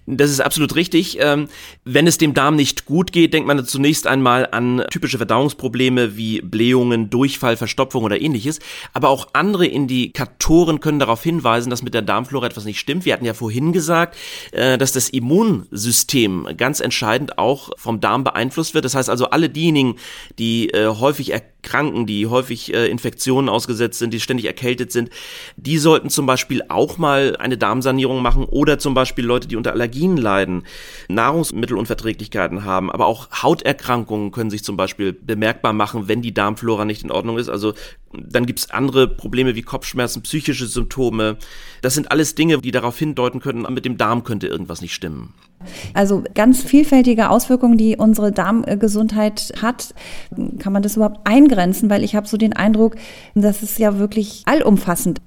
Das 0.07 0.31
ist 0.31 0.39
absolut 0.39 0.75
richtig. 0.75 1.17
Ähm, 1.19 1.47
wenn 1.85 2.07
es 2.07 2.17
dem 2.17 2.33
Darm 2.33 2.55
nicht 2.55 2.85
gut 2.85 3.11
geht, 3.11 3.33
denkt 3.33 3.47
man 3.47 3.63
zunächst 3.65 4.07
einmal 4.07 4.47
an 4.51 4.83
typische 4.89 5.17
Verdauungsprobleme 5.17 6.17
wie 6.17 6.41
Blähungen, 6.41 7.11
Durchfall, 7.11 7.55
Verstopfung 7.55 8.03
oder 8.03 8.19
ähnliches. 8.19 8.59
Aber 8.93 9.09
auch 9.09 9.29
andere 9.33 9.67
Indikatoren 9.67 10.79
können 10.79 10.97
darauf 10.97 11.21
hinweisen, 11.21 11.69
dass 11.69 11.83
mit 11.83 11.93
der 11.93 12.01
Darmflora 12.01 12.47
etwas 12.47 12.65
nicht 12.65 12.79
stimmt. 12.79 13.05
Wir 13.05 13.13
hatten 13.13 13.25
ja 13.25 13.35
vorhin 13.35 13.73
gesagt, 13.73 14.17
äh, 14.51 14.79
dass 14.79 14.91
das 14.91 15.07
Immunsystem 15.09 16.47
ganz 16.57 16.79
entscheidend 16.79 17.37
auch 17.37 17.69
vom 17.77 17.99
Darm 17.99 18.23
beeinflusst 18.23 18.73
wird. 18.73 18.85
Das 18.85 18.95
heißt 18.95 19.09
also, 19.09 19.29
alle 19.29 19.49
diejenigen, 19.49 19.97
die 20.39 20.69
äh, 20.71 20.87
häufig 20.87 21.31
erkranken, 21.31 22.07
die 22.07 22.25
häufig 22.25 22.73
äh, 22.73 22.87
Infektionen 22.87 23.49
ausgesetzt 23.49 23.99
sind, 23.99 24.15
die 24.15 24.19
ständig 24.19 24.47
erkältet 24.47 24.91
sind, 24.91 25.11
die 25.57 25.77
sollten 25.77 26.09
zum 26.09 26.25
Beispiel 26.25 26.63
auch 26.69 26.97
mal 26.97 27.37
eine 27.37 27.57
Darmsanierung 27.57 28.23
machen 28.23 28.45
oder 28.45 28.79
zum 28.79 28.95
Beispiel 28.95 29.25
Leute, 29.25 29.47
die 29.47 29.55
unter 29.55 29.71
Allergien 29.71 29.90
Allergien 29.91 30.15
leiden, 30.15 30.63
Nahrungsmittelunverträglichkeiten 31.09 32.63
haben, 32.63 32.89
aber 32.89 33.07
auch 33.07 33.27
Hauterkrankungen 33.43 34.31
können 34.31 34.49
sich 34.49 34.63
zum 34.63 34.77
Beispiel 34.77 35.11
bemerkbar 35.11 35.73
machen, 35.73 36.07
wenn 36.07 36.21
die 36.21 36.33
Darmflora 36.33 36.85
nicht 36.85 37.03
in 37.03 37.11
Ordnung 37.11 37.37
ist. 37.37 37.49
Also 37.49 37.73
dann 38.13 38.45
gibt 38.45 38.59
es 38.59 38.71
andere 38.71 39.07
Probleme 39.07 39.55
wie 39.55 39.61
Kopfschmerzen, 39.61 40.21
psychische 40.21 40.67
Symptome. 40.67 41.37
Das 41.81 41.93
sind 41.93 42.09
alles 42.09 42.35
Dinge, 42.35 42.59
die 42.59 42.71
darauf 42.71 42.97
hindeuten 42.97 43.41
können, 43.41 43.65
mit 43.73 43.83
dem 43.83 43.97
Darm 43.97 44.23
könnte 44.23 44.47
irgendwas 44.47 44.81
nicht 44.81 44.93
stimmen. 44.93 45.33
Also 45.93 46.23
ganz 46.33 46.63
vielfältige 46.63 47.29
Auswirkungen, 47.29 47.77
die 47.77 47.97
unsere 47.97 48.31
Darmgesundheit 48.31 49.53
hat. 49.61 49.93
Kann 50.59 50.73
man 50.73 50.83
das 50.83 50.95
überhaupt 50.95 51.19
eingrenzen? 51.25 51.89
Weil 51.89 52.03
ich 52.03 52.15
habe 52.15 52.27
so 52.27 52.37
den 52.37 52.53
Eindruck, 52.53 52.95
das 53.35 53.61
ist 53.61 53.77
ja 53.77 53.99
wirklich 53.99 54.43
allumfassend. 54.45 55.21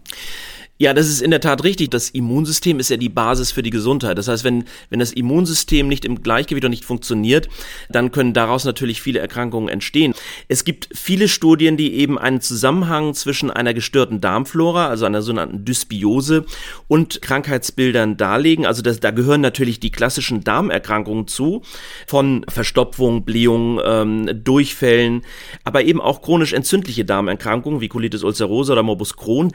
Ja, 0.76 0.92
das 0.92 1.06
ist 1.06 1.22
in 1.22 1.30
der 1.30 1.40
Tat 1.40 1.62
richtig. 1.62 1.90
Das 1.90 2.10
Immunsystem 2.10 2.80
ist 2.80 2.90
ja 2.90 2.96
die 2.96 3.08
Basis 3.08 3.52
für 3.52 3.62
die 3.62 3.70
Gesundheit. 3.70 4.18
Das 4.18 4.26
heißt, 4.26 4.42
wenn, 4.42 4.64
wenn 4.90 4.98
das 4.98 5.12
Immunsystem 5.12 5.86
nicht 5.86 6.04
im 6.04 6.20
Gleichgewicht 6.20 6.64
und 6.64 6.72
nicht 6.72 6.84
funktioniert, 6.84 7.48
dann 7.88 8.10
können 8.10 8.32
daraus 8.32 8.64
natürlich 8.64 9.00
viele 9.00 9.20
Erkrankungen 9.20 9.68
entstehen. 9.68 10.14
Es 10.48 10.64
gibt 10.64 10.88
viele 10.92 11.28
Studien, 11.28 11.76
die 11.76 11.94
eben 11.94 12.18
einen 12.18 12.40
Zusammenhang 12.40 13.14
zwischen 13.14 13.52
einer 13.52 13.72
gestörten 13.72 14.20
Darmflora, 14.20 14.88
also 14.88 15.06
einer 15.06 15.22
sogenannten 15.22 15.64
Dysbiose 15.64 16.44
und 16.88 17.22
Krankheitsbildern 17.22 18.16
darlegen. 18.16 18.66
Also 18.66 18.82
das, 18.82 18.98
da 18.98 19.12
gehören 19.12 19.42
natürlich 19.42 19.78
die 19.78 19.92
klassischen 19.92 20.42
Darmerkrankungen 20.42 21.28
zu, 21.28 21.62
von 22.08 22.44
Verstopfung, 22.48 23.24
Blähung, 23.24 23.80
ähm, 23.84 24.28
Durchfällen, 24.42 25.22
aber 25.62 25.84
eben 25.84 26.00
auch 26.00 26.20
chronisch 26.20 26.52
entzündliche 26.52 27.04
Darmerkrankungen 27.04 27.80
wie 27.80 27.88
Colitis 27.88 28.24
ulcerosa 28.24 28.72
oder 28.72 28.82
Morbus 28.82 29.16
Crohn. 29.16 29.52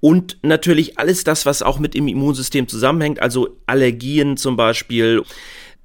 Und 0.00 0.38
natürlich 0.42 0.98
alles 0.98 1.24
das, 1.24 1.46
was 1.46 1.62
auch 1.62 1.78
mit 1.78 1.94
dem 1.94 2.08
Immunsystem 2.08 2.68
zusammenhängt, 2.68 3.20
also 3.20 3.56
Allergien 3.66 4.36
zum 4.36 4.56
Beispiel. 4.56 5.22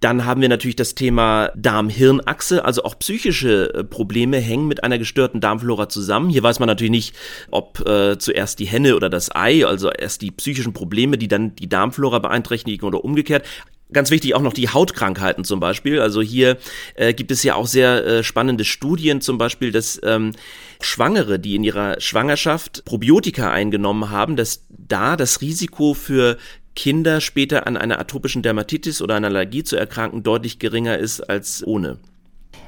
Dann 0.03 0.25
haben 0.25 0.41
wir 0.41 0.49
natürlich 0.49 0.75
das 0.75 0.95
Thema 0.95 1.49
Darm-Hirn-Achse, 1.55 2.65
also 2.65 2.83
auch 2.83 2.99
psychische 2.99 3.73
äh, 3.73 3.83
Probleme 3.85 4.37
hängen 4.37 4.67
mit 4.67 4.83
einer 4.83 4.97
gestörten 4.97 5.39
Darmflora 5.39 5.87
zusammen. 5.87 6.29
Hier 6.29 6.43
weiß 6.43 6.59
man 6.59 6.67
natürlich 6.67 6.91
nicht, 6.91 7.15
ob 7.51 7.79
äh, 7.87 8.17
zuerst 8.17 8.59
die 8.59 8.65
Henne 8.65 8.97
oder 8.97 9.09
das 9.09 9.33
Ei, 9.33 9.65
also 9.65 9.89
erst 9.89 10.21
die 10.21 10.31
psychischen 10.31 10.73
Probleme, 10.73 11.17
die 11.17 11.29
dann 11.29 11.55
die 11.55 11.69
Darmflora 11.69 12.19
beeinträchtigen 12.19 12.85
oder 12.85 13.05
umgekehrt. 13.05 13.45
Ganz 13.93 14.11
wichtig 14.11 14.35
auch 14.35 14.41
noch 14.41 14.53
die 14.53 14.69
Hautkrankheiten 14.69 15.43
zum 15.43 15.59
Beispiel. 15.59 16.01
Also 16.01 16.21
hier 16.21 16.57
äh, 16.95 17.13
gibt 17.13 17.31
es 17.31 17.43
ja 17.43 17.55
auch 17.55 17.67
sehr 17.67 18.05
äh, 18.05 18.23
spannende 18.23 18.65
Studien, 18.65 19.21
zum 19.21 19.37
Beispiel, 19.37 19.71
dass 19.71 19.99
ähm, 20.03 20.33
Schwangere, 20.81 21.39
die 21.39 21.55
in 21.55 21.63
ihrer 21.63 21.99
Schwangerschaft 22.01 22.83
Probiotika 22.85 23.51
eingenommen 23.51 24.09
haben, 24.09 24.35
dass 24.35 24.65
da 24.69 25.15
das 25.15 25.41
Risiko 25.41 25.93
für 25.93 26.37
Kinder 26.75 27.21
später 27.21 27.67
an 27.67 27.77
einer 27.77 27.99
atopischen 27.99 28.41
Dermatitis 28.41 29.01
oder 29.01 29.15
einer 29.15 29.27
Allergie 29.27 29.63
zu 29.63 29.75
erkranken 29.75 30.23
deutlich 30.23 30.59
geringer 30.59 30.97
ist 30.97 31.21
als 31.21 31.65
ohne. 31.65 31.99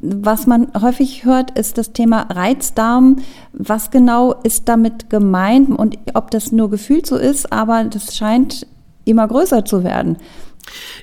Was 0.01 0.45
man 0.45 0.67
häufig 0.79 1.25
hört, 1.25 1.57
ist 1.57 1.77
das 1.77 1.93
Thema 1.93 2.23
Reizdarm. 2.23 3.17
Was 3.53 3.91
genau 3.91 4.33
ist 4.43 4.67
damit 4.67 5.09
gemeint 5.09 5.69
und 5.69 5.97
ob 6.13 6.31
das 6.31 6.51
nur 6.51 6.69
gefühlt 6.69 7.07
so 7.07 7.15
ist, 7.15 7.51
aber 7.51 7.85
das 7.85 8.15
scheint 8.15 8.67
immer 9.05 9.27
größer 9.27 9.65
zu 9.65 9.83
werden. 9.83 10.17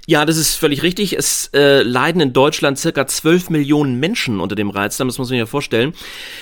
Ja, 0.06 0.24
das 0.24 0.36
ist 0.36 0.56
völlig 0.56 0.82
richtig. 0.82 1.16
Es 1.16 1.50
äh, 1.54 1.82
leiden 1.82 2.20
in 2.20 2.32
Deutschland 2.32 2.78
circa 2.78 3.06
12 3.06 3.50
Millionen 3.50 4.00
Menschen 4.00 4.40
unter 4.40 4.54
dem 4.54 4.70
Reizdarm, 4.70 5.08
das 5.08 5.18
muss 5.18 5.28
man 5.28 5.34
sich 5.34 5.38
ja 5.38 5.46
vorstellen. 5.46 5.94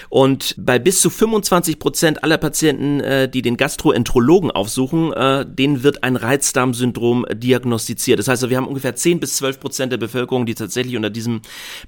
Und 0.08 0.54
bei 0.58 0.78
bis 0.78 1.00
zu 1.00 1.10
25 1.10 1.78
Prozent 1.78 2.24
aller 2.24 2.38
Patienten, 2.38 3.00
äh, 3.00 3.28
die 3.28 3.42
den 3.42 3.56
Gastroenterologen 3.56 4.50
aufsuchen, 4.50 5.12
äh, 5.12 5.44
denen 5.46 5.82
wird 5.82 6.02
ein 6.02 6.16
Reizdarmsyndrom 6.16 7.26
diagnostiziert. 7.32 8.18
Das 8.18 8.28
heißt, 8.28 8.48
wir 8.48 8.56
haben 8.56 8.68
ungefähr 8.68 8.96
10 8.96 9.20
bis 9.20 9.36
12 9.36 9.60
Prozent 9.60 9.92
der 9.92 9.98
Bevölkerung, 9.98 10.46
die 10.46 10.54
tatsächlich 10.54 10.96
unter 10.96 11.10
diesem 11.10 11.42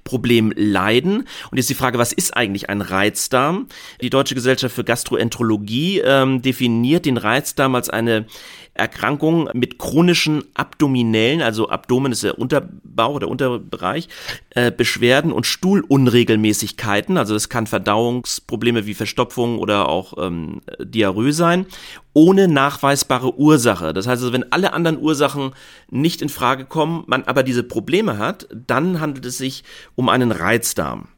Problem 0.05 0.53
leiden. 0.57 1.27
Und 1.51 1.57
jetzt 1.57 1.71
die 1.71 1.75
Frage, 1.75 1.99
was 1.99 2.13
ist 2.13 2.37
eigentlich 2.37 2.69
ein 2.69 2.81
Reizdarm? 2.81 3.69
Die 4.01 4.11
Deutsche 4.11 4.35
Gesellschaft 4.35 4.75
für 4.75 4.85
Gastroenterologie 4.85 6.01
ähm, 6.01 6.43
definiert 6.43 7.07
den 7.07 7.17
Reizdarm 7.17 7.75
als 7.75 7.89
eine 7.89 8.27
Erkrankung 8.75 9.51
mit 9.53 9.79
chronischen 9.79 10.45
abdominellen, 10.55 11.13
also 11.43 11.69
Abdomen 11.69 12.13
ist 12.13 12.23
der 12.23 12.39
Unterbau 12.39 13.13
oder 13.13 13.29
Unterbereich, 13.29 14.09
äh, 14.51 14.73
Beschwerden 14.73 15.33
und 15.33 15.47
Stuhlunregelmäßigkeiten. 15.47 17.17
Also 17.17 17.35
es 17.35 17.49
kann 17.49 17.67
Verdauungsprobleme 17.67 18.87
wie 18.87 18.95
Verstopfung 18.95 19.59
oder 19.59 19.89
auch 19.89 20.15
ähm, 20.19 20.61
Diarrhoe 20.81 21.33
sein, 21.33 21.67
ohne 22.13 22.49
nachweisbare 22.49 23.39
Ursache. 23.39 23.93
Das 23.93 24.07
heißt 24.07 24.23
also, 24.23 24.33
wenn 24.33 24.53
alle 24.53 24.73
anderen 24.73 24.99
Ursachen 24.99 25.53
nicht 25.91 26.23
in 26.23 26.29
Frage 26.29 26.65
kommen, 26.65 27.05
man 27.07 27.25
aber 27.25 27.43
diese 27.43 27.63
Probleme 27.63 28.19
hat, 28.19 28.49
dann 28.53 29.01
handelt 29.01 29.25
es 29.27 29.39
sich 29.39 29.65
um 29.95 30.09
einen 30.09 30.33
Reizdarm. 30.33 31.09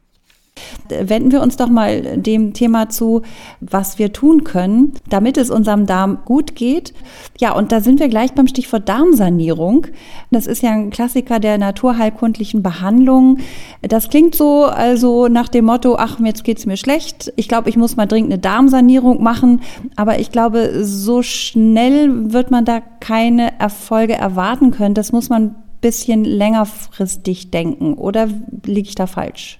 Wenden 0.89 1.31
wir 1.31 1.41
uns 1.41 1.57
doch 1.57 1.69
mal 1.69 2.17
dem 2.17 2.53
Thema 2.53 2.89
zu, 2.89 3.23
was 3.59 3.97
wir 3.97 4.13
tun 4.13 4.43
können, 4.43 4.93
damit 5.09 5.37
es 5.37 5.49
unserem 5.49 5.85
Darm 5.85 6.19
gut 6.25 6.55
geht. 6.55 6.93
Ja, 7.39 7.53
und 7.53 7.71
da 7.71 7.81
sind 7.81 7.99
wir 7.99 8.07
gleich 8.07 8.33
beim 8.33 8.47
Stichwort 8.47 8.87
Darmsanierung. 8.87 9.87
Das 10.31 10.45
ist 10.47 10.61
ja 10.61 10.71
ein 10.71 10.91
Klassiker 10.91 11.39
der 11.39 11.57
naturheilkundlichen 11.57 12.61
Behandlung. 12.61 13.39
Das 13.81 14.09
klingt 14.09 14.35
so 14.35 14.65
also 14.65 15.27
nach 15.27 15.49
dem 15.49 15.65
Motto, 15.65 15.95
ach, 15.97 16.19
jetzt 16.19 16.43
geht's 16.43 16.65
mir 16.65 16.77
schlecht. 16.77 17.33
Ich 17.35 17.47
glaube, 17.47 17.69
ich 17.69 17.77
muss 17.77 17.95
mal 17.95 18.05
dringend 18.05 18.31
eine 18.31 18.41
Darmsanierung 18.41 19.23
machen. 19.23 19.61
Aber 19.95 20.19
ich 20.19 20.31
glaube, 20.31 20.85
so 20.85 21.23
schnell 21.23 22.31
wird 22.31 22.51
man 22.51 22.63
da 22.63 22.81
keine 22.99 23.59
Erfolge 23.59 24.13
erwarten 24.13 24.71
können. 24.71 24.93
Das 24.93 25.11
muss 25.11 25.29
man 25.29 25.43
ein 25.43 25.55
bisschen 25.81 26.23
längerfristig 26.23 27.49
denken. 27.49 27.95
Oder 27.95 28.27
liege 28.65 28.87
ich 28.87 28.95
da 28.95 29.07
falsch? 29.07 29.59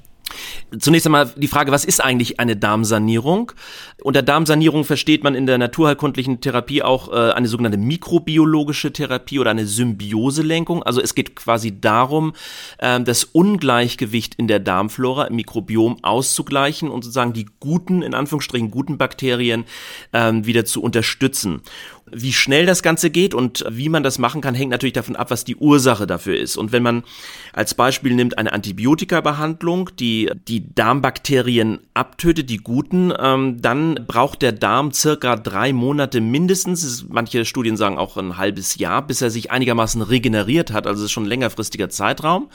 Zunächst 0.79 1.05
einmal 1.05 1.31
die 1.35 1.47
Frage, 1.47 1.71
was 1.71 1.85
ist 1.85 2.03
eigentlich 2.03 2.39
eine 2.39 2.55
Darmsanierung? 2.55 3.51
Unter 4.01 4.21
Darmsanierung 4.21 4.83
versteht 4.83 5.23
man 5.23 5.35
in 5.35 5.45
der 5.45 5.57
naturheilkundlichen 5.57 6.41
Therapie 6.41 6.81
auch 6.81 7.11
äh, 7.11 7.31
eine 7.31 7.47
sogenannte 7.47 7.77
mikrobiologische 7.77 8.91
Therapie 8.91 9.39
oder 9.39 9.51
eine 9.51 9.65
Symbioselenkung. 9.65 10.83
Also 10.83 11.01
es 11.01 11.15
geht 11.15 11.35
quasi 11.35 11.79
darum, 11.79 12.33
äh, 12.79 12.99
das 13.01 13.23
Ungleichgewicht 13.23 14.35
in 14.35 14.47
der 14.47 14.59
Darmflora, 14.59 15.25
im 15.25 15.35
Mikrobiom 15.35 16.03
auszugleichen 16.03 16.89
und 16.89 17.03
sozusagen 17.03 17.33
die 17.33 17.47
guten, 17.59 18.01
in 18.01 18.13
Anführungsstrichen 18.13 18.71
guten 18.71 18.97
Bakterien 18.97 19.65
äh, 20.11 20.31
wieder 20.33 20.65
zu 20.65 20.81
unterstützen. 20.81 21.61
Wie 22.11 22.33
schnell 22.33 22.67
das 22.67 22.83
Ganze 22.83 23.09
geht 23.09 23.33
und 23.33 23.65
wie 23.67 23.89
man 23.89 24.03
das 24.03 24.19
machen 24.19 24.41
kann, 24.41 24.53
hängt 24.53 24.69
natürlich 24.69 24.93
davon 24.93 25.15
ab, 25.15 25.31
was 25.31 25.43
die 25.43 25.55
Ursache 25.55 26.05
dafür 26.05 26.37
ist. 26.37 26.55
Und 26.55 26.71
wenn 26.71 26.83
man 26.83 27.03
als 27.51 27.73
Beispiel 27.73 28.13
nimmt 28.13 28.37
eine 28.37 28.53
Antibiotikabehandlung, 28.53 29.89
die 29.99 30.29
Darmbakterien 30.73 31.79
abtötet, 31.93 32.49
die 32.49 32.57
guten, 32.57 33.13
ähm, 33.17 33.61
dann 33.61 33.99
braucht 34.07 34.41
der 34.41 34.51
Darm 34.51 34.91
circa 34.91 35.35
drei 35.35 35.73
Monate 35.73 36.21
mindestens, 36.21 37.05
manche 37.09 37.45
Studien 37.45 37.77
sagen 37.77 37.97
auch 37.97 38.17
ein 38.17 38.37
halbes 38.37 38.77
Jahr, 38.77 39.05
bis 39.05 39.21
er 39.21 39.29
sich 39.29 39.51
einigermaßen 39.51 40.01
regeneriert 40.01 40.71
hat. 40.71 40.87
Also 40.87 41.01
es 41.01 41.05
ist 41.05 41.11
schon 41.11 41.23
ein 41.23 41.29
längerfristiger 41.29 41.89
Zeitraum. 41.89 42.49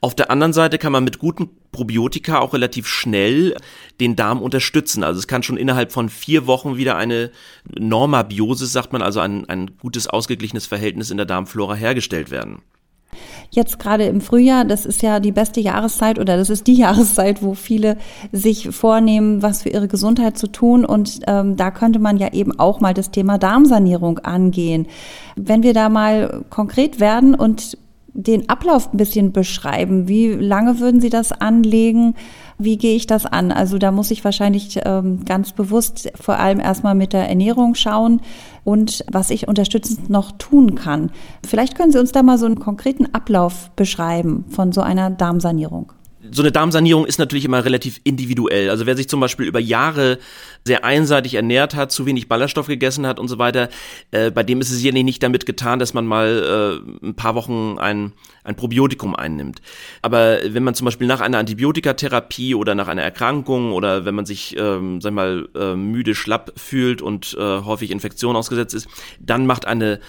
Auf 0.00 0.14
der 0.14 0.30
anderen 0.30 0.52
Seite 0.52 0.78
kann 0.78 0.92
man 0.92 1.04
mit 1.04 1.18
guten 1.18 1.50
Probiotika 1.72 2.38
auch 2.38 2.54
relativ 2.54 2.86
schnell 2.86 3.56
den 4.00 4.14
Darm 4.14 4.40
unterstützen. 4.40 5.02
Also 5.02 5.18
es 5.18 5.26
kann 5.26 5.42
schon 5.42 5.56
innerhalb 5.56 5.92
von 5.92 6.08
vier 6.08 6.46
Wochen 6.46 6.76
wieder 6.76 6.96
eine 6.96 7.30
Normabiosis, 7.78 8.72
sagt 8.72 8.92
man, 8.92 9.02
also 9.02 9.20
ein, 9.20 9.48
ein 9.48 9.72
gutes, 9.78 10.06
ausgeglichenes 10.06 10.66
Verhältnis 10.66 11.10
in 11.10 11.16
der 11.16 11.26
Darmflora 11.26 11.74
hergestellt 11.74 12.30
werden. 12.30 12.62
Jetzt 13.50 13.78
gerade 13.78 14.04
im 14.04 14.20
Frühjahr, 14.20 14.64
das 14.64 14.84
ist 14.84 15.02
ja 15.02 15.20
die 15.20 15.32
beste 15.32 15.60
Jahreszeit 15.60 16.18
oder 16.18 16.36
das 16.36 16.50
ist 16.50 16.66
die 16.66 16.74
Jahreszeit, 16.76 17.42
wo 17.42 17.54
viele 17.54 17.96
sich 18.32 18.68
vornehmen, 18.70 19.42
was 19.42 19.62
für 19.62 19.70
ihre 19.70 19.88
Gesundheit 19.88 20.36
zu 20.36 20.48
tun. 20.48 20.84
Und 20.84 21.20
ähm, 21.26 21.56
da 21.56 21.70
könnte 21.70 21.98
man 21.98 22.18
ja 22.18 22.32
eben 22.32 22.58
auch 22.58 22.80
mal 22.80 22.94
das 22.94 23.10
Thema 23.10 23.38
Darmsanierung 23.38 24.18
angehen. 24.20 24.86
Wenn 25.36 25.62
wir 25.62 25.74
da 25.74 25.88
mal 25.88 26.44
konkret 26.50 27.00
werden 27.00 27.34
und 27.34 27.78
den 28.18 28.48
Ablauf 28.48 28.92
ein 28.92 28.96
bisschen 28.96 29.32
beschreiben? 29.32 30.08
Wie 30.08 30.32
lange 30.32 30.80
würden 30.80 31.00
Sie 31.00 31.10
das 31.10 31.30
anlegen? 31.30 32.14
Wie 32.58 32.76
gehe 32.76 32.96
ich 32.96 33.06
das 33.06 33.24
an? 33.24 33.52
Also 33.52 33.78
da 33.78 33.92
muss 33.92 34.10
ich 34.10 34.24
wahrscheinlich 34.24 34.80
ähm, 34.84 35.24
ganz 35.24 35.52
bewusst 35.52 36.10
vor 36.20 36.38
allem 36.38 36.58
erstmal 36.58 36.96
mit 36.96 37.12
der 37.12 37.28
Ernährung 37.28 37.76
schauen 37.76 38.20
und 38.64 39.04
was 39.10 39.30
ich 39.30 39.46
unterstützend 39.46 40.10
noch 40.10 40.32
tun 40.32 40.74
kann. 40.74 41.10
Vielleicht 41.46 41.76
können 41.76 41.92
Sie 41.92 42.00
uns 42.00 42.10
da 42.10 42.24
mal 42.24 42.36
so 42.36 42.46
einen 42.46 42.58
konkreten 42.58 43.14
Ablauf 43.14 43.70
beschreiben 43.76 44.44
von 44.48 44.72
so 44.72 44.80
einer 44.80 45.08
Darmsanierung 45.10 45.92
so 46.30 46.42
eine 46.42 46.52
Darmsanierung 46.52 47.06
ist 47.06 47.18
natürlich 47.18 47.44
immer 47.44 47.64
relativ 47.64 48.00
individuell. 48.04 48.70
Also 48.70 48.86
wer 48.86 48.96
sich 48.96 49.08
zum 49.08 49.20
Beispiel 49.20 49.46
über 49.46 49.60
Jahre 49.60 50.18
sehr 50.64 50.84
einseitig 50.84 51.34
ernährt 51.34 51.74
hat, 51.74 51.92
zu 51.92 52.06
wenig 52.06 52.28
Ballaststoff 52.28 52.66
gegessen 52.66 53.06
hat 53.06 53.18
und 53.18 53.28
so 53.28 53.38
weiter, 53.38 53.68
äh, 54.10 54.30
bei 54.30 54.42
dem 54.42 54.60
ist 54.60 54.70
es 54.70 54.82
ja 54.82 54.92
nicht 54.92 55.22
damit 55.22 55.46
getan, 55.46 55.78
dass 55.78 55.94
man 55.94 56.06
mal 56.06 56.80
äh, 57.02 57.06
ein 57.06 57.14
paar 57.14 57.34
Wochen 57.34 57.78
ein, 57.78 58.12
ein 58.44 58.56
Probiotikum 58.56 59.14
einnimmt. 59.14 59.60
Aber 60.02 60.38
wenn 60.44 60.62
man 60.62 60.74
zum 60.74 60.84
Beispiel 60.84 61.06
nach 61.06 61.20
einer 61.20 61.38
Antibiotikatherapie 61.38 62.54
oder 62.54 62.74
nach 62.74 62.88
einer 62.88 63.02
Erkrankung 63.02 63.72
oder 63.72 64.04
wenn 64.04 64.14
man 64.14 64.26
sich, 64.26 64.56
ähm, 64.58 65.00
sag 65.00 65.12
mal, 65.12 65.48
äh, 65.54 65.74
müde, 65.74 66.14
schlapp 66.14 66.52
fühlt 66.56 67.02
und 67.02 67.36
äh, 67.38 67.42
häufig 67.42 67.90
Infektionen 67.90 68.36
ausgesetzt 68.36 68.74
ist, 68.74 68.88
dann 69.20 69.46
macht 69.46 69.66
eine 69.66 70.00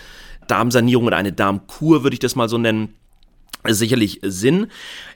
Darmsanierung 0.48 1.06
oder 1.08 1.18
eine 1.18 1.32
Darmkur, 1.32 2.04
würde 2.04 2.16
ich 2.16 2.20
das 2.20 2.36
mal 2.36 2.50
so 2.50 2.58
nennen, 2.58 2.96
sicherlich 3.68 4.20
Sinn. 4.24 4.68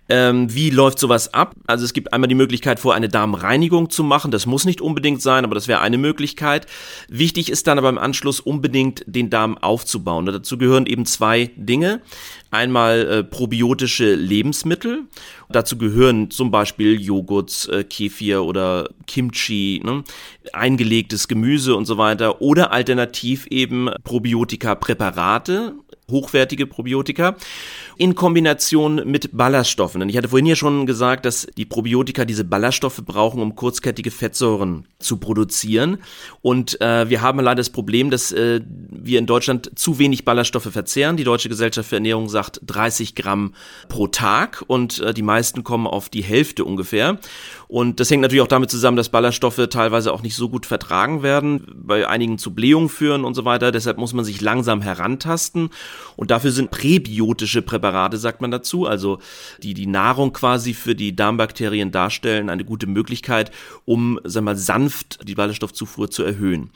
Ähm, 0.09 0.53
wie 0.53 0.69
läuft 0.69 0.99
sowas 0.99 1.33
ab? 1.33 1.55
Also 1.65 1.85
es 1.85 1.93
gibt 1.93 2.11
einmal 2.11 2.27
die 2.27 2.35
Möglichkeit, 2.35 2.79
vor 2.79 2.93
eine 2.93 3.07
Darmreinigung 3.07 3.89
zu 3.89 4.03
machen. 4.03 4.31
Das 4.31 4.45
muss 4.45 4.65
nicht 4.65 4.81
unbedingt 4.81 5.21
sein, 5.21 5.45
aber 5.45 5.55
das 5.55 5.69
wäre 5.69 5.79
eine 5.79 5.97
Möglichkeit. 5.97 6.67
Wichtig 7.07 7.49
ist 7.49 7.67
dann 7.67 7.77
aber 7.77 7.87
im 7.87 7.97
Anschluss 7.97 8.41
unbedingt 8.41 9.03
den 9.07 9.29
Darm 9.29 9.57
aufzubauen. 9.57 10.25
dazu 10.25 10.57
gehören 10.57 10.87
eben 10.87 11.05
zwei 11.05 11.51
Dinge. 11.55 12.01
Einmal 12.51 13.07
äh, 13.07 13.23
probiotische 13.23 14.13
Lebensmittel. 14.13 15.03
Dazu 15.49 15.77
gehören 15.77 16.29
zum 16.29 16.51
Beispiel 16.51 16.99
Joghurt, 17.01 17.69
äh, 17.71 17.83
Kefir 17.83 18.43
oder 18.43 18.89
Kimchi, 19.07 19.81
ne? 19.83 20.03
eingelegtes 20.51 21.29
Gemüse 21.29 21.75
und 21.75 21.85
so 21.85 21.97
weiter. 21.97 22.41
Oder 22.41 22.71
alternativ 22.71 23.47
eben 23.47 23.89
Probiotika-Präparate, 24.03 25.75
hochwertige 26.09 26.67
Probiotika 26.67 27.35
in 27.97 28.15
Kombination 28.15 29.01
mit 29.05 29.29
Ballaststoffen. 29.35 29.99
Denn 29.99 30.09
ich 30.09 30.17
hatte 30.17 30.29
vorhin 30.29 30.45
ja 30.45 30.55
schon 30.55 30.85
gesagt, 30.85 31.25
dass 31.25 31.47
die 31.57 31.65
Probiotika 31.65 32.25
diese 32.25 32.43
Ballaststoffe 32.43 33.01
brauchen, 33.05 33.41
um 33.41 33.55
kurzkettige 33.55 34.11
Fettsäuren 34.11 34.87
zu 34.99 35.17
produzieren. 35.17 35.99
Und 36.41 36.79
äh, 36.81 37.09
wir 37.09 37.21
haben 37.21 37.39
leider 37.39 37.55
das 37.55 37.69
Problem, 37.69 38.09
dass 38.09 38.31
äh, 38.31 38.61
wir 38.67 39.19
in 39.19 39.25
Deutschland 39.25 39.71
zu 39.77 39.99
wenig 39.99 40.25
Ballaststoffe 40.25 40.71
verzehren. 40.71 41.17
Die 41.17 41.23
Deutsche 41.23 41.49
Gesellschaft 41.49 41.89
für 41.89 41.95
Ernährung 41.95 42.29
sagt 42.29 42.61
30 42.65 43.15
Gramm 43.15 43.53
pro 43.89 44.07
Tag 44.07 44.63
und 44.67 44.99
äh, 44.99 45.13
die 45.13 45.21
meisten 45.21 45.63
kommen 45.63 45.87
auf 45.87 46.09
die 46.09 46.23
Hälfte 46.23 46.65
ungefähr. 46.65 47.19
Und 47.73 47.99
das 47.99 48.11
hängt 48.11 48.21
natürlich 48.21 48.43
auch 48.43 48.47
damit 48.47 48.69
zusammen, 48.69 48.97
dass 48.97 49.09
Ballaststoffe 49.09 49.67
teilweise 49.67 50.13
auch 50.13 50.21
nicht 50.21 50.35
so 50.35 50.47
gut 50.47 50.67
vertragen 50.67 51.23
werden, 51.23 51.65
bei 51.73 52.07
einigen 52.07 52.37
zu 52.37 52.53
Blähungen 52.53 52.87
führen 52.87 53.25
und 53.25 53.33
so 53.33 53.45
weiter. 53.45 53.71
Deshalb 53.71 53.97
muss 53.97 54.13
man 54.13 54.23
sich 54.23 54.41
langsam 54.41 54.83
herantasten. 54.83 55.71
Und 56.15 56.29
dafür 56.29 56.51
sind 56.51 56.69
präbiotische 56.69 57.63
Präparate 57.63 58.17
sagt 58.17 58.41
man 58.41 58.51
dazu, 58.51 58.85
also 58.85 59.17
die 59.63 59.73
die 59.73 59.87
Nahrung 59.87 60.33
quasi 60.33 60.75
für 60.75 60.93
die 60.93 61.15
Darmbakterien 61.15 61.89
darstellen, 61.89 62.51
eine 62.51 62.63
gute 62.63 62.85
Möglichkeit, 62.85 63.49
um, 63.85 64.19
sag 64.23 64.43
mal, 64.43 64.55
sanft 64.55 65.27
die 65.27 65.33
Ballaststoffzufuhr 65.33 66.11
zu 66.11 66.21
erhöhen. 66.21 66.69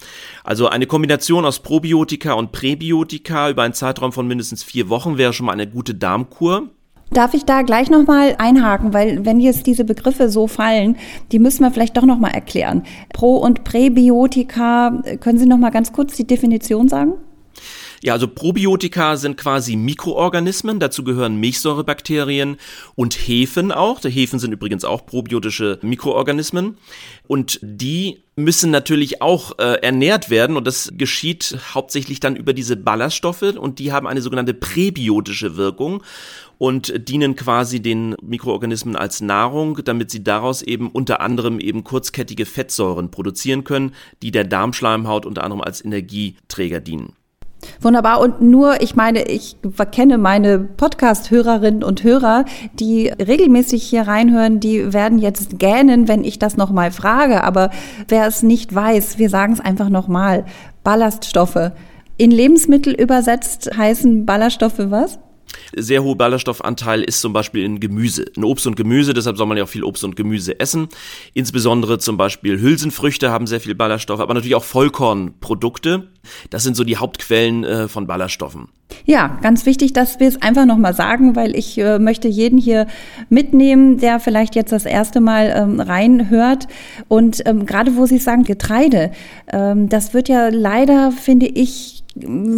Also 0.44 0.68
eine 0.68 0.88
Kombination 0.88 1.46
aus 1.46 1.60
Probiotika 1.60 2.34
und 2.34 2.54
Präbiotika 2.54 3.52
über 3.52 3.62
einen 3.62 3.76
Zeitraum 3.76 4.14
von 4.14 4.28
mindestens 4.28 4.64
vier 4.64 4.90
Wochen 4.90 5.20
wäre 5.20 5.34
schon 5.34 5.46
mal 5.46 5.52
eine 5.52 5.70
gute 5.70 5.94
Darmkur. 5.94 6.72
Darf 7.12 7.34
ich 7.34 7.46
da 7.46 7.62
gleich 7.62 7.90
nochmal 7.90 8.36
einhaken, 8.38 8.94
weil 8.94 9.26
wenn 9.26 9.40
jetzt 9.40 9.66
diese 9.66 9.86
Begriffe 9.86 10.30
so 10.30 10.48
fallen, 10.48 10.98
die 11.32 11.40
müssen 11.40 11.64
wir 11.64 11.72
vielleicht 11.72 11.96
doch 11.96 12.06
nochmal 12.06 12.32
erklären. 12.32 12.84
Pro- 13.14 13.38
und 13.38 13.64
Präbiotika, 13.64 15.02
können 15.22 15.40
Sie 15.40 15.46
nochmal 15.46 15.72
ganz 15.72 15.94
kurz 15.94 16.16
die 16.16 16.28
Definition 16.28 16.90
sagen? 16.90 17.14
Ja, 18.04 18.14
also 18.14 18.28
Probiotika 18.28 19.18
sind 19.18 19.38
quasi 19.38 19.76
Mikroorganismen, 19.76 20.80
dazu 20.80 21.04
gehören 21.04 21.38
Milchsäurebakterien 21.38 22.58
und 22.96 23.16
Hefen 23.16 23.72
auch. 23.72 24.00
Die 24.00 24.10
Hefen 24.10 24.40
sind 24.40 24.52
übrigens 24.52 24.86
auch 24.86 25.06
probiotische 25.06 25.80
Mikroorganismen 25.82 26.78
und 27.28 27.60
die 27.62 28.24
müssen 28.36 28.70
natürlich 28.70 29.22
auch 29.24 29.58
äh, 29.58 29.82
ernährt 29.82 30.30
werden 30.30 30.58
und 30.58 30.68
das 30.68 30.92
geschieht 30.96 31.58
hauptsächlich 31.74 32.20
dann 32.20 32.36
über 32.36 32.54
diese 32.54 32.78
Ballaststoffe 32.78 33.42
und 33.42 33.80
die 33.80 33.92
haben 33.92 34.06
eine 34.06 34.22
sogenannte 34.22 34.54
präbiotische 34.54 35.58
Wirkung 35.58 36.04
und 36.60 37.10
dienen 37.10 37.36
quasi 37.36 37.82
den 37.82 38.16
Mikroorganismen 38.22 38.96
als 38.96 39.22
Nahrung, 39.22 39.80
damit 39.84 40.12
sie 40.12 40.24
daraus 40.24 40.62
eben 40.62 40.90
unter 40.90 41.20
anderem 41.20 41.60
eben 41.60 41.84
kurzkettige 41.84 42.46
Fettsäuren 42.46 43.10
produzieren 43.10 43.64
können, 43.64 43.94
die 44.22 44.30
der 44.30 44.44
Darmschleimhaut 44.44 45.26
unter 45.26 45.44
anderem 45.44 45.62
als 45.62 45.84
Energieträger 45.84 46.80
dienen. 46.80 47.14
Wunderbar. 47.82 48.20
Und 48.20 48.42
nur, 48.42 48.82
ich 48.82 48.96
meine, 48.96 49.24
ich 49.24 49.58
kenne 49.92 50.18
meine 50.18 50.60
Podcast-Hörerinnen 50.60 51.84
und 51.84 52.04
Hörer, 52.04 52.46
die 52.74 53.08
regelmäßig 53.08 53.84
hier 53.84 54.08
reinhören, 54.08 54.60
die 54.60 54.94
werden 54.94 55.20
jetzt 55.20 55.60
gähnen, 55.60 56.08
wenn 56.08 56.24
ich 56.24 56.40
das 56.40 56.58
nochmal 56.58 56.92
frage. 56.92 57.44
Aber 57.44 57.70
wer 58.08 58.28
es 58.28 58.44
nicht 58.44 58.74
weiß, 58.74 59.18
wir 59.18 59.30
sagen 59.30 59.54
es 59.54 59.60
einfach 59.60 59.90
nochmal. 59.90 60.46
Ballaststoffe. 60.84 61.72
In 62.18 62.32
Lebensmittel 62.32 62.94
übersetzt 62.94 63.70
heißen 63.78 64.26
Ballaststoffe 64.26 64.80
was? 64.90 65.20
Sehr 65.76 66.04
hoher 66.04 66.18
Ballaststoffanteil 66.18 67.04
ist 67.04 67.22
zum 67.22 67.34
Beispiel 67.34 67.64
in 67.64 67.80
Gemüse, 67.80 68.24
in 68.36 68.44
Obst 68.44 68.68
und 68.68 68.76
Gemüse, 68.76 69.14
deshalb 69.14 69.38
soll 69.38 69.48
man 69.48 69.58
ja 69.58 69.64
auch 69.64 69.70
viel 69.70 69.84
Obst 69.84 70.04
und 70.04 70.16
Gemüse 70.16 70.60
essen. 70.60 70.88
Insbesondere 71.34 72.00
zum 72.00 72.18
Beispiel 72.18 72.60
Hülsenfrüchte 72.60 73.32
haben 73.32 73.48
sehr 73.48 73.60
viel 73.60 73.76
Ballaststoff, 73.76 74.20
aber 74.20 74.34
natürlich 74.34 74.56
auch 74.56 74.64
Vollkornprodukte. 74.64 76.08
Das 76.50 76.64
sind 76.64 76.76
so 76.76 76.84
die 76.84 76.98
Hauptquellen 76.98 77.64
äh, 77.64 77.88
von 77.88 78.08
Ballaststoffen. 78.08 78.70
Ja, 79.06 79.38
ganz 79.42 79.66
wichtig, 79.66 79.94
dass 79.94 80.20
wir 80.20 80.28
es 80.28 80.42
einfach 80.42 80.66
nochmal 80.66 80.94
sagen, 80.94 81.36
weil 81.36 81.56
ich 81.56 81.78
äh, 81.78 82.00
möchte 82.00 82.28
jeden 82.28 82.58
hier 82.58 82.88
mitnehmen, 83.30 84.00
der 84.00 84.20
vielleicht 84.20 84.56
jetzt 84.56 84.72
das 84.72 84.86
erste 84.86 85.22
Mal 85.22 85.54
ähm, 85.56 85.80
reinhört. 85.80 86.68
Und 87.08 87.42
ähm, 87.46 87.66
gerade 87.66 87.96
wo 87.96 88.06
Sie 88.06 88.18
sagen 88.18 88.44
Getreide, 88.44 89.12
ähm, 89.52 89.90
das 89.90 90.14
wird 90.14 90.30
ja 90.30 90.50
leider, 90.50 91.12
finde 91.12 91.48
ich, 91.48 92.04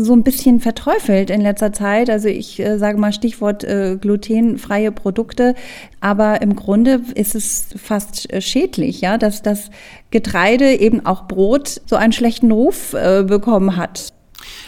so 0.04 0.14
ein 0.14 0.24
bisschen 0.24 0.60
verteufelt 0.60 1.30
in 1.30 1.42
letzter 1.42 1.74
Zeit. 1.74 2.10
Also 2.10 2.28
ich 2.28 2.60
äh, 2.60 2.78
sage 2.78 2.98
mal 2.98 3.14
Stichwort 3.14 3.64
äh, 3.64 3.98
glutenfreie 4.00 4.92
Produkte, 4.92 5.56
aber 6.02 6.42
im 6.42 6.56
Grunde 6.56 7.02
ist 7.16 7.36
es 7.36 7.68
fast 7.76 8.32
äh, 8.32 8.42
schädlich, 8.42 9.02
ja, 9.02 9.18
dass 9.18 9.42
das 9.42 9.70
Getreide 10.12 10.74
eben 10.80 11.06
auch 11.06 11.28
Brot 11.28 11.82
so 11.86 11.96
einen 11.96 12.14
schlechten 12.14 12.52
Ruf 12.52 12.94
äh, 12.94 13.24
bekommen 13.24 13.76
hat. 13.76 14.14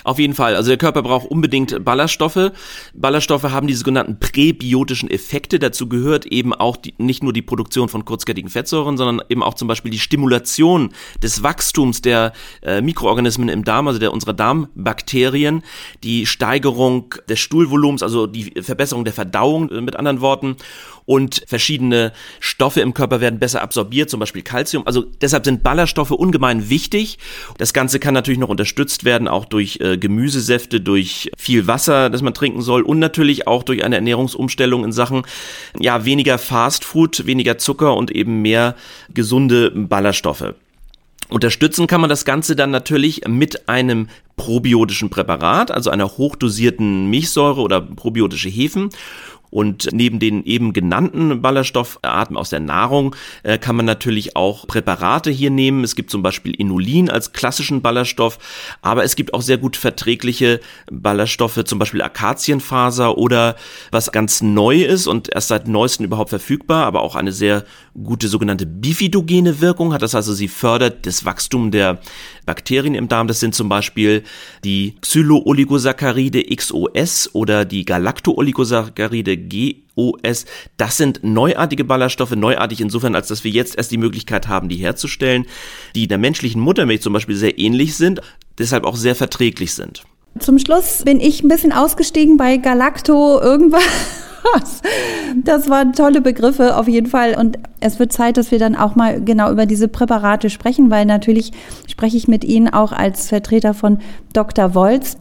Auf 0.03 0.19
jeden 0.19 0.33
Fall. 0.33 0.55
Also 0.55 0.69
der 0.69 0.77
Körper 0.77 1.01
braucht 1.01 1.29
unbedingt 1.29 1.83
Ballaststoffe. 1.83 2.51
Ballaststoffe 2.93 3.43
haben 3.43 3.67
die 3.67 3.73
sogenannten 3.73 4.19
präbiotischen 4.19 5.09
Effekte. 5.09 5.59
Dazu 5.59 5.87
gehört 5.87 6.25
eben 6.25 6.53
auch 6.53 6.77
die, 6.77 6.93
nicht 6.97 7.23
nur 7.23 7.33
die 7.33 7.41
Produktion 7.41 7.89
von 7.89 8.05
kurzkettigen 8.05 8.49
Fettsäuren, 8.49 8.97
sondern 8.97 9.25
eben 9.29 9.43
auch 9.43 9.53
zum 9.53 9.67
Beispiel 9.67 9.91
die 9.91 9.99
Stimulation 9.99 10.89
des 11.21 11.43
Wachstums 11.43 12.01
der 12.01 12.33
äh, 12.61 12.81
Mikroorganismen 12.81 13.49
im 13.49 13.63
Darm, 13.63 13.87
also 13.87 13.99
der 13.99 14.13
unserer 14.13 14.33
Darmbakterien, 14.33 15.63
die 16.03 16.25
Steigerung 16.25 17.15
des 17.29 17.39
Stuhlvolumens, 17.39 18.03
also 18.03 18.27
die 18.27 18.61
Verbesserung 18.61 19.05
der 19.05 19.13
Verdauung 19.13 19.69
äh, 19.69 19.81
mit 19.81 19.95
anderen 19.95 20.21
Worten 20.21 20.57
und 21.11 21.43
verschiedene 21.45 22.13
Stoffe 22.39 22.79
im 22.79 22.93
Körper 22.93 23.19
werden 23.19 23.37
besser 23.37 23.61
absorbiert, 23.61 24.09
zum 24.09 24.21
Beispiel 24.21 24.43
Calcium. 24.43 24.87
Also 24.87 25.03
deshalb 25.19 25.43
sind 25.43 25.61
Ballaststoffe 25.61 26.11
ungemein 26.11 26.69
wichtig. 26.69 27.17
Das 27.57 27.73
Ganze 27.73 27.99
kann 27.99 28.13
natürlich 28.13 28.39
noch 28.39 28.47
unterstützt 28.47 29.03
werden, 29.03 29.27
auch 29.27 29.43
durch 29.43 29.79
äh, 29.81 29.97
Gemüsesäfte, 29.97 30.79
durch 30.79 31.29
viel 31.37 31.67
Wasser, 31.67 32.09
das 32.09 32.21
man 32.21 32.33
trinken 32.33 32.61
soll 32.61 32.83
und 32.83 32.99
natürlich 32.99 33.45
auch 33.45 33.63
durch 33.63 33.83
eine 33.83 33.95
Ernährungsumstellung 33.95 34.85
in 34.85 34.93
Sachen 34.93 35.23
ja 35.77 36.05
weniger 36.05 36.37
Fastfood, 36.37 37.25
weniger 37.25 37.57
Zucker 37.57 37.97
und 37.97 38.11
eben 38.11 38.41
mehr 38.41 38.77
gesunde 39.13 39.69
Ballaststoffe. 39.71 40.53
Unterstützen 41.31 41.87
kann 41.87 42.01
man 42.01 42.09
das 42.09 42.25
Ganze 42.25 42.55
dann 42.55 42.71
natürlich 42.71 43.21
mit 43.27 43.69
einem 43.69 44.07
probiotischen 44.35 45.09
Präparat, 45.09 45.71
also 45.71 45.89
einer 45.89 46.17
hochdosierten 46.17 47.09
Milchsäure 47.09 47.61
oder 47.61 47.79
probiotische 47.79 48.49
Hefen 48.49 48.89
Und 49.51 49.89
neben 49.91 50.19
den 50.19 50.43
eben 50.45 50.73
genannten 50.73 51.41
Ballaststoffarten 51.41 52.37
aus 52.37 52.49
der 52.49 52.61
Nahrung 52.61 53.15
äh, 53.43 53.57
kann 53.57 53.75
man 53.75 53.85
natürlich 53.85 54.35
auch 54.35 54.65
Präparate 54.65 55.29
hier 55.29 55.51
nehmen. 55.51 55.83
Es 55.83 55.95
gibt 55.95 56.09
zum 56.09 56.23
Beispiel 56.23 56.55
Inulin 56.55 57.09
als 57.09 57.33
klassischen 57.33 57.81
Ballaststoff, 57.81 58.39
aber 58.81 59.03
es 59.03 59.15
gibt 59.15 59.33
auch 59.33 59.41
sehr 59.41 59.57
gut 59.57 59.75
verträgliche 59.75 60.61
Ballaststoffe, 60.89 61.63
zum 61.65 61.79
Beispiel 61.79 62.01
Akazienfaser 62.01 63.17
oder 63.17 63.57
was 63.91 64.11
ganz 64.13 64.41
neu 64.41 64.81
ist 64.81 65.05
und 65.05 65.33
erst 65.33 65.49
seit 65.49 65.67
neuestem 65.67 66.05
überhaupt 66.05 66.29
verfügbar, 66.29 66.85
aber 66.85 67.01
auch 67.01 67.15
eine 67.15 67.33
sehr 67.33 67.65
gute 68.01 68.29
sogenannte 68.29 68.65
bifidogene 68.65 69.59
Wirkung 69.59 69.91
hat. 69.93 70.01
Das 70.01 70.15
also, 70.15 70.33
sie 70.33 70.47
fördert 70.47 71.05
das 71.05 71.25
Wachstum 71.25 71.71
der 71.71 71.99
Bakterien 72.45 72.95
im 72.95 73.07
Darm. 73.07 73.27
Das 73.27 73.39
sind 73.39 73.55
zum 73.55 73.69
Beispiel 73.69 74.23
die 74.63 74.95
Xylo-Oligosaccharide 75.01 76.43
XOS 76.55 77.29
oder 77.33 77.65
die 77.65 77.85
Galacto-Oligosaccharide 77.85 79.37
GOS. 79.37 80.45
Das 80.77 80.97
sind 80.97 81.23
neuartige 81.23 81.83
Ballaststoffe, 81.83 82.35
neuartig 82.35 82.81
insofern, 82.81 83.15
als 83.15 83.27
dass 83.27 83.43
wir 83.43 83.51
jetzt 83.51 83.77
erst 83.77 83.91
die 83.91 83.97
Möglichkeit 83.97 84.47
haben, 84.47 84.69
die 84.69 84.77
herzustellen, 84.77 85.45
die 85.95 86.07
der 86.07 86.17
menschlichen 86.17 86.61
Muttermilch 86.61 87.01
zum 87.01 87.13
Beispiel 87.13 87.35
sehr 87.35 87.57
ähnlich 87.59 87.95
sind, 87.95 88.21
deshalb 88.57 88.83
auch 88.83 88.95
sehr 88.95 89.15
verträglich 89.15 89.73
sind. 89.73 90.03
Zum 90.39 90.59
Schluss 90.59 91.03
bin 91.03 91.19
ich 91.19 91.43
ein 91.43 91.49
bisschen 91.49 91.73
ausgestiegen 91.73 92.37
bei 92.37 92.57
Galacto 92.57 93.39
irgendwas. 93.41 93.83
Das 95.43 95.69
waren 95.69 95.93
tolle 95.93 96.21
Begriffe 96.21 96.75
auf 96.75 96.87
jeden 96.87 97.07
Fall. 97.07 97.35
Und 97.37 97.57
es 97.79 97.99
wird 97.99 98.11
Zeit, 98.11 98.37
dass 98.37 98.51
wir 98.51 98.59
dann 98.59 98.75
auch 98.75 98.95
mal 98.95 99.21
genau 99.23 99.51
über 99.51 99.65
diese 99.65 99.87
Präparate 99.87 100.49
sprechen, 100.49 100.91
weil 100.91 101.05
natürlich 101.05 101.51
spreche 101.87 102.17
ich 102.17 102.27
mit 102.27 102.43
Ihnen 102.43 102.67
auch 102.67 102.91
als 102.91 103.29
Vertreter 103.29 103.73
von 103.73 103.99
Dr. 104.33 104.75
Wolz. 104.75 105.17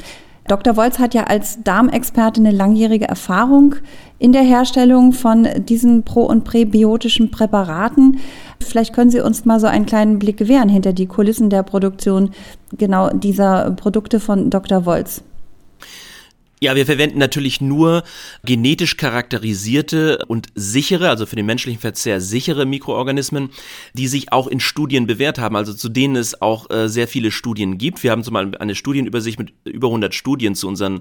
Dr. 0.49 0.77
Wolz 0.77 0.99
hat 0.99 1.15
ja 1.15 1.25
als 1.25 1.63
Darmexperte 1.63 2.41
eine 2.41 2.51
langjährige 2.51 3.07
Erfahrung 3.07 3.77
in 4.19 4.33
der 4.33 4.43
Herstellung 4.43 5.13
von 5.13 5.47
diesen 5.69 6.03
pro- 6.03 6.27
und 6.27 6.43
präbiotischen 6.43 7.31
Präparaten. 7.31 8.19
Vielleicht 8.61 8.93
können 8.93 9.11
Sie 9.11 9.21
uns 9.21 9.45
mal 9.45 9.61
so 9.61 9.69
einen 9.69 9.87
kleinen 9.87 10.19
Blick 10.19 10.39
gewähren 10.39 10.69
hinter 10.69 10.93
die 10.93 11.07
Kulissen 11.07 11.51
der 11.51 11.63
Produktion 11.63 12.31
genau 12.77 13.11
dieser 13.11 13.71
Produkte 13.73 14.19
von 14.19 14.51
Dr. 14.51 14.87
Wolz. 14.87 15.23
Ja, 16.63 16.77
wir 16.77 16.85
verwenden 16.85 17.19
natürlich 17.19 17.63
nur 17.63 18.05
genetisch 18.45 18.99
charakterisierte 18.99 20.27
und 20.27 20.49
sichere, 20.55 21.09
also 21.09 21.25
für 21.25 21.37
den 21.37 21.47
menschlichen 21.47 21.81
Verzehr 21.81 22.21
sichere 22.21 22.67
Mikroorganismen, 22.67 23.49
die 23.95 24.09
sich 24.09 24.31
auch 24.31 24.47
in 24.47 24.61
Studien 24.61 25.07
bewährt 25.07 25.39
haben, 25.39 25.57
also 25.57 25.73
zu 25.73 25.89
denen 25.89 26.17
es 26.17 26.43
auch 26.43 26.69
äh, 26.69 26.91
sehr 26.91 27.09
viele 27.09 27.31
Studien 27.31 27.79
gibt. 27.79 28.03
Wir 28.03 28.11
haben 28.11 28.23
zum 28.23 28.35
Beispiel 28.35 28.59
eine 28.59 28.75
Studienübersicht 28.75 29.39
mit 29.39 29.55
über 29.65 29.89
100 29.89 30.15
Studien 30.15 30.55
zu 30.55 30.69
unseren 30.69 31.01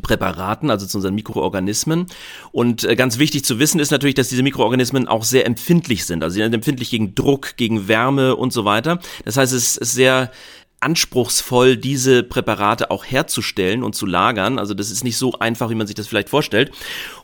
Präparaten, 0.00 0.70
also 0.70 0.86
zu 0.86 0.98
unseren 0.98 1.16
Mikroorganismen. 1.16 2.06
Und 2.52 2.84
äh, 2.84 2.94
ganz 2.94 3.18
wichtig 3.18 3.44
zu 3.44 3.58
wissen 3.58 3.80
ist 3.80 3.90
natürlich, 3.90 4.14
dass 4.14 4.28
diese 4.28 4.44
Mikroorganismen 4.44 5.08
auch 5.08 5.24
sehr 5.24 5.44
empfindlich 5.44 6.04
sind. 6.04 6.22
Also 6.22 6.34
sie 6.34 6.42
sind 6.42 6.54
empfindlich 6.54 6.90
gegen 6.90 7.16
Druck, 7.16 7.56
gegen 7.56 7.88
Wärme 7.88 8.36
und 8.36 8.52
so 8.52 8.64
weiter. 8.64 9.00
Das 9.24 9.36
heißt, 9.36 9.52
es 9.52 9.76
ist 9.76 9.92
sehr 9.92 10.30
anspruchsvoll, 10.80 11.76
diese 11.76 12.22
Präparate 12.22 12.90
auch 12.90 13.04
herzustellen 13.04 13.82
und 13.82 13.94
zu 13.94 14.06
lagern. 14.06 14.58
Also 14.58 14.72
das 14.72 14.90
ist 14.90 15.04
nicht 15.04 15.18
so 15.18 15.34
einfach, 15.38 15.68
wie 15.70 15.74
man 15.74 15.86
sich 15.86 15.94
das 15.94 16.08
vielleicht 16.08 16.30
vorstellt. 16.30 16.72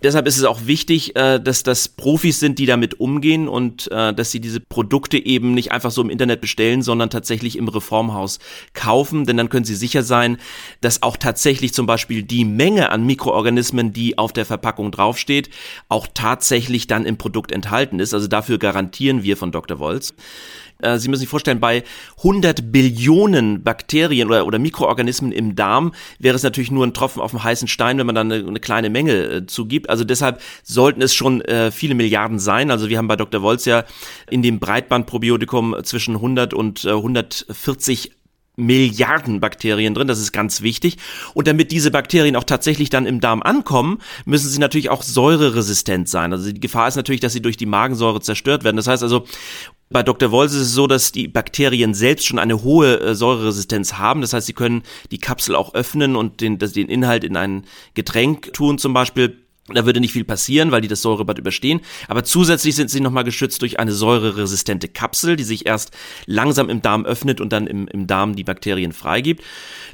deshalb 0.03 0.27
ist 0.27 0.37
es 0.37 0.45
auch 0.45 0.67
wichtig, 0.67 1.17
äh, 1.17 1.41
dass 1.41 1.63
das 1.63 1.89
Profis 1.89 2.39
sind, 2.39 2.59
die 2.59 2.67
damit 2.67 3.01
umgehen 3.01 3.49
und 3.49 3.91
äh, 3.91 4.13
dass 4.13 4.31
sie 4.31 4.41
diese 4.41 4.61
Produkte 4.61 5.17
eben 5.19 5.55
nicht 5.55 5.73
einfach 5.73 5.91
so 5.91 6.03
im 6.03 6.11
Internet 6.11 6.43
bestellen, 6.43 6.83
sondern 6.83 7.09
tatsächlich 7.09 7.57
im 7.57 7.69
Reformhaus 7.69 8.39
kaufen. 8.75 9.25
Denn 9.25 9.39
dann 9.39 9.49
können 9.49 9.65
sie 9.65 9.75
sicher 9.75 10.03
sein, 10.03 10.37
dass 10.83 11.03
auch 11.03 11.17
tatsächlich 11.17 11.73
zum 11.73 11.87
Beispiel 11.87 12.23
die 12.23 12.45
Menge 12.45 12.91
an 12.91 13.07
Mikroorganismen, 13.07 13.93
die 13.93 14.19
auf 14.19 14.35
der 14.35 14.45
Verpackung 14.45 14.91
draufsteht, 14.91 15.49
auch 15.89 16.07
tatsächlich 16.13 16.87
dann 16.87 17.07
im 17.07 17.17
Produkt 17.17 17.53
enthalten 17.53 18.01
ist. 18.01 18.13
Also 18.13 18.27
dafür 18.27 18.59
garantieren 18.59 19.23
wir 19.23 19.39
von 19.39 19.51
Dr. 19.51 19.79
Wolz. 19.79 20.15
Äh, 20.81 20.99
Sie 20.99 21.09
müssen 21.09 21.21
sich 21.21 21.29
vorstellen, 21.29 21.61
bei 21.61 21.85
100 22.19 22.73
Billionen 22.73 23.63
Bakterien 23.63 24.29
oder, 24.29 24.47
oder 24.47 24.59
Mikroorganismen 24.59 25.33
im 25.33 25.57
Darm 25.57 25.93
wäre 26.19 26.37
es 26.37 26.43
natürlich 26.43 26.71
nur 26.71 26.87
ein 26.87 26.95
Tropfen 26.95 27.23
auf 27.23 27.31
dem 27.31 27.43
heißen 27.43 27.69
Stein, 27.69 27.99
wenn 27.99 28.07
man 28.07 28.15
dann 28.15 28.33
eine, 28.33 28.47
eine 28.47 28.61
kleine 28.61 28.91
Menge 28.91 29.13
äh, 29.13 29.47
zugibt. 29.47 29.91
Also 29.91 30.05
deshalb 30.05 30.41
sollten 30.63 31.03
es 31.03 31.15
schon 31.15 31.41
äh, 31.43 31.71
viele 31.71 31.95
Milliarden 31.95 32.39
sein. 32.39 32.71
Also 32.71 32.89
wir 32.89 32.99
haben 32.99 33.09
bei 33.09 33.17
Dr. 33.17 33.43
Wolz 33.43 33.65
ja 33.65 33.85
in 34.31 34.43
dem 34.43 34.59
Breitbandprobiotikum 34.59 35.77
zwischen 35.83 36.17
100 36.17 36.55
und 36.55 36.85
äh, 36.85 36.91
140 36.91 38.13
Milliarden 38.57 39.41
Bakterien 39.41 39.95
drin, 39.95 40.09
das 40.09 40.19
ist 40.19 40.33
ganz 40.33 40.63
wichtig. 40.63 40.97
Und 41.35 41.47
damit 41.47 41.71
diese 41.71 41.91
Bakterien 41.91 42.37
auch 42.37 42.45
tatsächlich 42.45 42.91
dann 42.91 43.07
im 43.07 43.21
Darm 43.21 43.43
ankommen, 43.43 43.99
müssen 44.25 44.49
sie 44.49 44.59
natürlich 44.59 44.91
auch 44.91 45.03
säureresistent 45.03 46.09
sein. 46.09 46.33
Also 46.33 46.51
die 46.51 46.61
Gefahr 46.61 46.89
ist 46.89 46.97
natürlich, 46.97 47.21
dass 47.21 47.35
sie 47.35 47.43
durch 47.43 47.57
die 47.57 47.67
Magensäure 47.67 48.21
zerstört 48.21 48.65
werden. 48.65 48.77
Das 48.77 48.87
heißt 48.87 49.03
also, 49.03 49.27
bei 49.91 50.03
Dr. 50.03 50.33
Wolz 50.33 50.53
ist 50.53 50.63
es 50.63 50.73
so, 50.73 50.87
dass 50.87 51.13
die 51.13 51.29
Bakterien 51.29 51.95
selbst 51.95 52.27
schon 52.27 52.39
eine 52.39 52.63
hohe 52.63 52.99
äh, 52.99 53.15
Säureresistenz 53.15 53.95
haben. 53.95 54.21
Das 54.21 54.33
heißt, 54.33 54.47
sie 54.47 54.53
können 54.53 54.83
die 55.11 55.19
Kapsel 55.19 55.55
auch 55.55 55.75
öffnen 55.75 56.17
und 56.17 56.41
den, 56.41 56.59
den 56.59 56.89
Inhalt 56.89 57.23
in 57.23 57.37
ein 57.37 57.65
Getränk 57.95 58.53
tun 58.53 58.79
zum 58.79 58.93
Beispiel. 58.95 59.46
Da 59.69 59.85
würde 59.85 60.01
nicht 60.01 60.13
viel 60.13 60.25
passieren, 60.25 60.71
weil 60.71 60.81
die 60.81 60.87
das 60.87 61.03
Säurebad 61.03 61.39
überstehen. 61.39 61.81
Aber 62.07 62.23
zusätzlich 62.23 62.77
sind 62.77 62.89
sie 62.89 63.01
nochmal 63.01 63.25
geschützt 63.25 63.63
durch 63.63 63.81
eine 63.81 63.91
säureresistente 63.91 64.87
Kapsel, 64.87 65.35
die 65.35 65.43
sich 65.43 65.67
erst 65.67 65.91
langsam 66.27 66.69
im 66.69 66.83
Darm 66.83 67.05
öffnet 67.05 67.41
und 67.41 67.53
dann 67.53 67.67
im, 67.67 67.89
im 67.89 68.07
Darm 68.07 68.37
die 68.37 68.45
Bakterien 68.45 68.93
freigibt. 68.93 69.43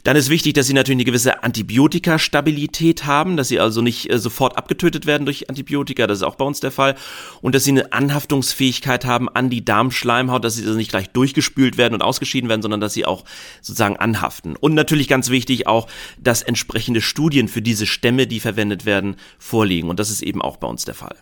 Dann 0.04 0.14
ist 0.14 0.28
wichtig, 0.28 0.52
dass 0.52 0.66
sie 0.66 0.74
natürlich 0.74 0.96
eine 0.96 1.04
gewisse 1.06 1.42
Antibiotikastabilität 1.42 3.06
haben, 3.06 3.38
dass 3.38 3.48
sie 3.48 3.60
also 3.60 3.80
nicht 3.80 4.12
äh, 4.12 4.18
sofort 4.18 4.58
abgetötet 4.58 5.06
werden 5.06 5.24
durch 5.24 5.48
Antibiotika, 5.48 6.06
das 6.06 6.18
ist 6.18 6.24
auch 6.24 6.34
bei 6.34 6.44
uns 6.44 6.60
der 6.60 6.70
Fall. 6.70 6.94
Und 7.40 7.54
dass 7.54 7.64
sie 7.64 7.70
eine 7.70 7.94
Anhaftungsfähigkeit 7.94 9.06
haben 9.06 9.30
an 9.30 9.48
die 9.48 9.64
Darmschleimhaut, 9.64 10.44
dass 10.44 10.56
sie 10.56 10.66
also 10.66 10.76
nicht 10.76 10.90
gleich 10.90 11.08
durchgespült 11.08 11.78
werden 11.78 11.94
und 11.94 12.02
ausgeschieden 12.02 12.50
werden, 12.50 12.60
sondern 12.60 12.82
dass 12.82 12.92
sie 12.92 13.06
auch 13.06 13.24
sozusagen 13.62 13.96
anhaften. 13.96 14.54
Und 14.54 14.74
natürlich 14.74 15.08
ganz 15.08 15.30
wichtig 15.30 15.66
auch, 15.66 15.88
dass 16.20 16.42
entsprechende 16.42 17.00
Studien 17.00 17.48
für 17.48 17.62
diese 17.62 17.86
Stämme, 17.86 18.26
die 18.26 18.38
verwendet 18.38 18.84
werden, 18.84 19.16
vor 19.38 19.61
vorliegen. 19.62 19.88
Und 19.88 20.00
das 20.00 20.10
ist 20.10 20.22
eben 20.22 20.42
auch 20.42 20.56
bei 20.56 20.66
uns 20.66 20.84
der 20.84 20.94
Fall. 20.94 21.14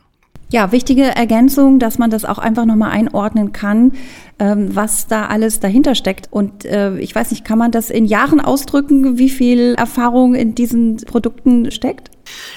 Ja, 0.50 0.72
wichtige 0.72 1.04
Ergänzung, 1.14 1.78
dass 1.78 1.98
man 1.98 2.10
das 2.10 2.24
auch 2.24 2.38
einfach 2.38 2.64
nochmal 2.64 2.90
einordnen 2.90 3.52
kann, 3.52 3.92
ähm, 4.38 4.74
was 4.74 5.06
da 5.06 5.26
alles 5.26 5.60
dahinter 5.60 5.94
steckt. 5.94 6.28
Und 6.32 6.64
äh, 6.64 6.98
ich 6.98 7.14
weiß 7.14 7.30
nicht, 7.32 7.44
kann 7.44 7.58
man 7.58 7.70
das 7.70 7.90
in 7.90 8.06
Jahren 8.06 8.40
ausdrücken, 8.40 9.18
wie 9.18 9.28
viel 9.28 9.74
Erfahrung 9.76 10.34
in 10.34 10.54
diesen 10.54 10.96
Produkten 10.96 11.70
steckt? 11.70 12.10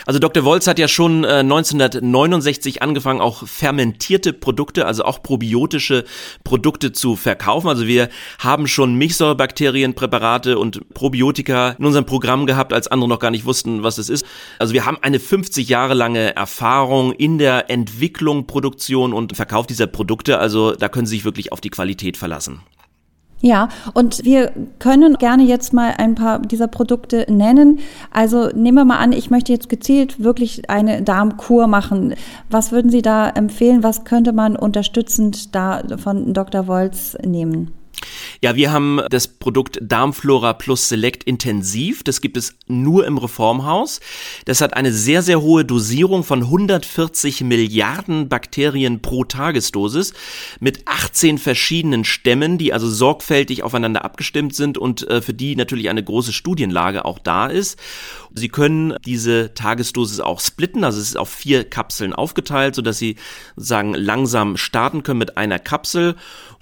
Also 0.05 0.19
Dr. 0.19 0.43
Wolz 0.43 0.67
hat 0.67 0.79
ja 0.79 0.88
schon 0.88 1.23
äh, 1.23 1.39
1969 1.39 2.81
angefangen, 2.81 3.21
auch 3.21 3.47
fermentierte 3.47 4.33
Produkte, 4.33 4.86
also 4.86 5.05
auch 5.05 5.23
probiotische 5.23 6.05
Produkte 6.43 6.91
zu 6.91 7.15
verkaufen. 7.15 7.67
Also 7.67 7.88
wir 7.88 8.09
haben 8.39 8.67
schon 8.67 8.95
Milchsäurebakterienpräparate 8.95 10.57
und 10.57 10.93
Probiotika 10.93 11.71
in 11.79 11.86
unserem 11.86 12.05
Programm 12.05 12.45
gehabt, 12.45 12.73
als 12.73 12.88
andere 12.88 13.09
noch 13.09 13.19
gar 13.19 13.31
nicht 13.31 13.45
wussten, 13.45 13.83
was 13.83 13.97
es 13.97 14.09
ist. 14.09 14.25
Also 14.59 14.73
wir 14.73 14.86
haben 14.86 14.97
eine 15.01 15.19
50 15.19 15.67
Jahre 15.69 15.93
lange 15.93 16.36
Erfahrung 16.36 17.13
in 17.13 17.38
der 17.38 17.69
Entwicklung, 17.69 18.47
Produktion 18.47 19.13
und 19.13 19.36
Verkauf 19.36 19.67
dieser 19.67 19.88
Produkte. 19.88 20.39
Also 20.39 20.73
da 20.73 20.89
können 20.89 21.05
Sie 21.05 21.15
sich 21.15 21.25
wirklich 21.25 21.51
auf 21.51 21.62
die 21.62 21.69
Qualität 21.69 22.17
verlassen. 22.17 22.62
Ja, 23.45 23.67
und 23.93 24.23
wir 24.23 24.53
können 24.79 25.15
gerne 25.15 25.43
jetzt 25.43 25.73
mal 25.73 25.93
ein 25.97 26.15
paar 26.15 26.39
dieser 26.39 26.67
Produkte 26.67 27.25
nennen. 27.29 27.79
Also 28.10 28.47
nehmen 28.56 28.77
wir 28.77 28.86
mal 28.86 28.99
an, 28.99 29.12
ich 29.12 29.29
möchte 29.29 29.51
jetzt 29.51 29.67
gezielt 29.67 30.23
wirklich 30.23 30.69
eine 30.69 31.01
Darmkur 31.01 31.67
machen. 31.67 32.15
Was 32.49 32.71
würden 32.71 32.89
Sie 32.89 33.01
da 33.01 33.27
empfehlen? 33.27 33.84
Was 33.84 34.06
könnte 34.06 34.32
man 34.32 34.56
unterstützend 34.56 35.53
da 35.53 35.82
von 35.97 36.34
Dr. 36.34 36.67
Wolz 36.67 37.17
nehmen? 37.21 37.82
Ja, 38.43 38.58
wir 38.58 38.73
haben 38.73 38.99
das 39.10 39.29
Produkt 39.29 39.79
Darmflora 39.82 40.51
Plus 40.51 40.89
Select 40.89 41.23
intensiv. 41.23 42.03
Das 42.03 42.19
gibt 42.19 42.36
es 42.36 42.58
nur 42.67 43.08
im 43.08 43.17
Reformhaus. 43.17 44.01
Das 44.43 44.60
hat 44.60 44.73
eine 44.73 44.91
sehr, 44.91 45.21
sehr 45.21 45.41
hohe 45.41 45.63
Dosierung 45.63 46.25
von 46.25 46.41
140 46.41 47.45
Milliarden 47.45 48.27
Bakterien 48.27 49.01
pro 49.01 49.23
Tagesdosis 49.23 50.12
mit 50.60 50.86
18 50.89 51.38
verschiedenen 51.38 52.03
Stämmen, 52.03 52.58
die 52.58 52.73
also 52.73 52.89
sorgfältig 52.89 53.63
aufeinander 53.63 54.03
abgestimmt 54.03 54.53
sind 54.53 54.77
und 54.77 55.10
äh, 55.10 55.21
für 55.21 55.34
die 55.34 55.56
natürlich 55.56 55.89
eine 55.89 56.03
große 56.03 56.34
Studienlage 56.34 57.06
auch 57.06 57.19
da 57.19 57.47
ist. 57.47 57.79
Sie 58.36 58.49
können 58.49 58.95
diese 59.06 59.53
Tagesdosis 59.53 60.19
auch 60.19 60.41
splitten, 60.41 60.84
also 60.84 60.99
es 60.99 61.10
ist 61.10 61.17
auf 61.17 61.29
vier 61.29 61.63
Kapseln 61.63 62.12
aufgeteilt, 62.12 62.75
sodass 62.75 62.97
Sie 62.97 63.15
sozusagen 63.56 63.93
langsam 63.93 64.58
starten 64.58 65.03
können 65.03 65.19
mit 65.19 65.38
einer 65.38 65.60
Kapsel. 65.60 66.15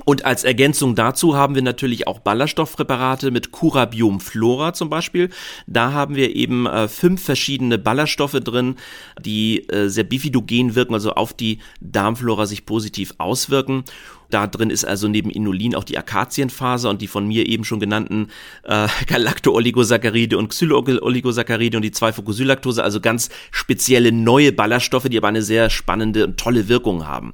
Und 0.03 0.25
als 0.25 0.43
Ergänzung 0.43 0.95
dazu 0.95 1.35
haben 1.35 1.55
wir 1.55 1.61
natürlich 1.71 2.07
auch 2.07 2.19
Ballaststoffpräparate 2.19 3.31
mit 3.31 3.51
Curabiom 3.51 4.19
Flora 4.19 4.73
zum 4.73 4.89
Beispiel. 4.89 5.29
Da 5.67 5.93
haben 5.93 6.15
wir 6.15 6.35
eben 6.35 6.65
äh, 6.65 6.87
fünf 6.87 7.23
verschiedene 7.23 7.77
Ballaststoffe 7.77 8.39
drin, 8.43 8.75
die 9.19 9.67
äh, 9.69 9.87
sehr 9.87 10.03
bifidogen 10.03 10.75
wirken, 10.75 10.93
also 10.93 11.13
auf 11.13 11.33
die 11.33 11.59
Darmflora 11.79 12.45
sich 12.45 12.65
positiv 12.65 13.13
auswirken. 13.17 13.83
Da 14.31 14.47
drin 14.47 14.69
ist 14.69 14.85
also 14.85 15.07
neben 15.07 15.29
Inulin 15.29 15.75
auch 15.75 15.83
die 15.83 15.97
Akazienfaser 15.97 16.89
und 16.89 17.01
die 17.01 17.07
von 17.07 17.27
mir 17.27 17.47
eben 17.47 17.65
schon 17.65 17.79
genannten 17.79 18.29
äh, 18.63 18.87
Galacto-Oligosaccharide 19.07 20.37
und 20.37 20.49
Xylo-Oligosaccharide 20.49 21.75
und 21.77 21.83
die 21.83 21.91
2-Fucosylaktose, 21.91 22.81
also 22.81 23.01
ganz 23.01 23.29
spezielle 23.51 24.11
neue 24.11 24.51
Ballaststoffe, 24.51 25.09
die 25.09 25.17
aber 25.17 25.27
eine 25.27 25.41
sehr 25.41 25.69
spannende 25.69 26.25
und 26.25 26.37
tolle 26.37 26.69
Wirkung 26.69 27.05
haben. 27.05 27.33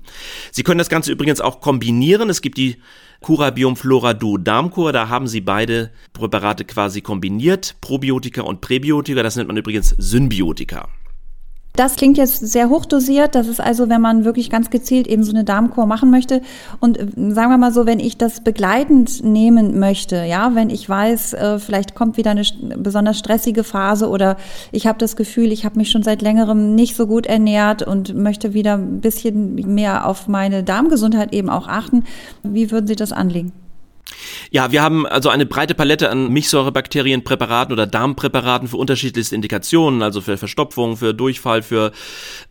Sie 0.52 0.64
können 0.64 0.80
das 0.80 0.90
Ganze 0.90 1.12
übrigens 1.12 1.40
auch 1.40 1.62
kombinieren. 1.62 2.30
Es 2.30 2.42
gibt 2.42 2.58
die 2.58 2.78
Curabium 3.22 3.76
Flora 3.76 4.14
Duo 4.14 4.38
Darmkur, 4.38 4.94
da 4.94 5.10
haben 5.10 5.28
sie 5.28 5.42
beide 5.42 5.92
Präparate 6.14 6.66
quasi 6.66 7.02
kombiniert, 7.02 7.76
Probiotika 7.82 8.42
und 8.42 8.62
Präbiotika, 8.62 9.24
das 9.24 9.36
nennt 9.36 9.48
man 9.48 9.58
übrigens 9.58 9.96
Symbiotika. 9.98 10.88
Das 11.78 11.96
klingt 11.96 12.18
jetzt 12.18 12.40
sehr 12.40 12.70
hochdosiert. 12.70 13.36
Das 13.36 13.48
ist 13.48 13.62
also, 13.62 13.88
wenn 13.88 14.02
man 14.02 14.26
wirklich 14.26 14.50
ganz 14.50 14.72
gezielt 14.72 15.06
eben 15.06 15.24
so 15.24 15.32
eine 15.32 15.44
Darmkur 15.44 15.86
machen 15.86 16.10
möchte. 16.10 16.42
Und 16.80 16.98
äh, 16.98 17.06
sagen 17.16 17.52
wir 17.52 17.58
mal 17.60 17.72
so, 17.72 17.86
wenn 17.86 18.00
ich 18.00 18.18
das 18.18 18.42
begleitend 18.42 19.24
nehmen 19.24 19.78
möchte, 19.78 20.24
ja, 20.26 20.56
wenn 20.56 20.72
ich 20.72 20.90
weiß, 20.90 21.34
äh, 21.34 21.60
vielleicht 21.60 21.94
kommt 21.94 22.18
wieder 22.18 22.32
eine 22.32 22.42
besonders 22.78 23.20
stressige 23.20 23.64
Phase 23.64 24.10
oder 24.10 24.38
ich 24.72 24.88
habe 24.88 24.98
das 24.98 25.16
Gefühl, 25.16 25.52
ich 25.52 25.66
habe 25.66 25.78
mich 25.78 25.92
schon 25.92 26.02
seit 26.02 26.24
längerem 26.24 26.74
nicht 26.74 26.96
so 26.96 27.06
gut 27.06 27.28
ernährt 27.28 27.84
und 27.84 28.16
möchte 28.16 28.56
wieder 28.56 28.74
ein 28.74 29.00
bisschen 29.00 29.54
mehr 29.54 30.08
auf 30.08 30.28
meine 30.28 30.64
Darmgesundheit 30.64 31.32
eben 31.32 31.52
auch 31.52 31.68
achten. 31.68 32.06
Wie 32.42 32.72
würden 32.72 32.88
Sie 32.88 32.96
das 32.96 33.14
anlegen? 33.14 33.54
Ja, 34.52 34.72
wir 34.72 34.82
haben 34.82 35.06
also 35.06 35.30
eine 35.30 35.46
breite 35.46 35.74
Palette 35.74 36.10
an 36.10 36.32
Milchsäurebakterienpräparaten 36.32 37.74
oder 37.74 37.88
Darmpräparaten 37.88 38.68
für 38.68 38.78
unterschiedlichste 38.78 39.36
Indikationen, 39.36 40.02
also 40.02 40.22
für 40.22 40.38
Verstopfung, 40.38 40.98
für 40.98 41.14
Durchfall, 41.14 41.62
für 41.62 41.92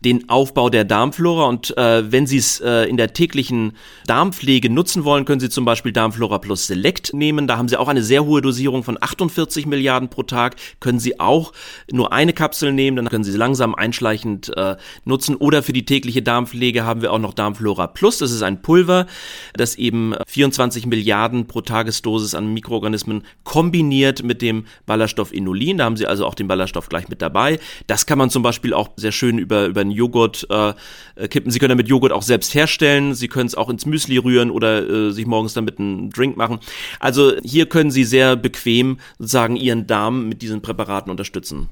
den 0.01 0.29
Aufbau 0.29 0.69
der 0.69 0.85
Darmflora. 0.85 1.47
Und 1.47 1.77
äh, 1.77 2.11
wenn 2.11 2.27
Sie 2.27 2.39
es 2.39 2.61
äh, 2.61 2.85
in 2.85 2.97
der 2.97 3.13
täglichen 3.13 3.73
Darmpflege 4.07 4.71
nutzen 4.71 5.05
wollen, 5.05 5.25
können 5.25 5.41
Sie 5.41 5.49
zum 5.49 5.65
Beispiel 5.65 5.93
Darmflora 5.93 6.39
Plus 6.39 6.67
Select 6.67 7.15
nehmen. 7.15 7.47
Da 7.47 7.57
haben 7.57 7.69
Sie 7.69 7.79
auch 7.79 7.89
eine 7.89 8.03
sehr 8.03 8.25
hohe 8.25 8.43
Dosierung 8.43 8.83
von 8.83 8.99
48 9.01 9.67
Milliarden 9.67 10.09
pro 10.09 10.23
Tag. 10.23 10.57
Können 10.81 10.99
Sie 10.99 11.19
auch 11.21 11.53
nur 11.91 12.13
eine 12.13 12.33
Kapsel 12.33 12.73
nehmen, 12.73 12.97
dann 12.97 13.09
können 13.09 13.25
Sie 13.25 13.33
sie 13.33 13.39
langsam 13.39 13.75
einschleichend 13.75 14.57
äh, 14.57 14.77
nutzen. 15.05 15.37
Oder 15.37 15.63
für 15.63 15.73
die 15.73 15.85
tägliche 15.85 16.23
Darmpflege 16.23 16.85
haben 16.85 17.03
wir 17.03 17.13
auch 17.13 17.19
noch 17.19 17.35
Darmflora 17.35 17.87
Plus. 17.87 18.19
Das 18.19 18.31
ist 18.31 18.43
ein 18.43 18.63
Pulver, 18.63 19.07
das 19.55 19.77
eben 19.77 20.15
24 20.27 20.87
Milliarden 20.87 21.46
pro 21.47 21.61
Tagesdosis 21.61 22.35
an 22.35 22.53
Mikroorganismen 22.53 23.23
kombiniert 23.45 24.23
mit 24.23 24.43
dem 24.43 24.67
Ballaststoff 24.87 25.33
Inulin. 25.33 25.79
Da 25.79 25.85
haben 25.85 25.97
Sie 25.97 26.07
also 26.07 26.27
auch 26.27 26.35
den 26.35 26.49
Ballaststoff 26.49 26.89
gleich 26.89 27.09
mit 27.09 27.23
dabei. 27.23 27.59
Das 27.87 28.07
kann 28.07 28.19
man 28.19 28.31
zum 28.31 28.43
Beispiel 28.43 28.75
auch 28.75 28.91
sehr 28.97 29.13
schön 29.13 29.39
über, 29.39 29.67
über 29.67 29.81
einen 29.81 29.91
Joghurt 29.91 30.47
äh, 30.51 30.75
äh 31.17 31.29
kippen. 31.29 31.51
Sie 31.51 31.59
können 31.59 31.71
damit 31.71 31.89
Joghurt 31.89 32.13
auch 32.13 32.23
selbst 32.23 32.55
herstellen. 32.55 33.15
Sie 33.15 33.29
können 33.29 33.47
es 33.47 33.55
auch 33.55 33.69
ins 33.69 33.87
Müsli 33.87 34.19
rühren 34.19 34.51
oder 34.51 34.89
äh, 34.89 35.13
sich 35.13 35.27
morgens 35.27 35.55
damit 35.55 35.79
einen 35.79 36.11
Drink 36.11 36.37
machen. 36.37 36.61
Also 37.01 37.35
hier 37.43 37.67
können 37.67 37.91
Sie 37.91 38.05
sehr 38.05 38.37
bequem 38.37 38.99
sozusagen 39.19 39.57
Ihren 39.57 39.87
Darm 39.87 40.29
mit 40.29 40.43
diesen 40.43 40.63
Präparaten 40.63 41.11
unterstützen. 41.11 41.69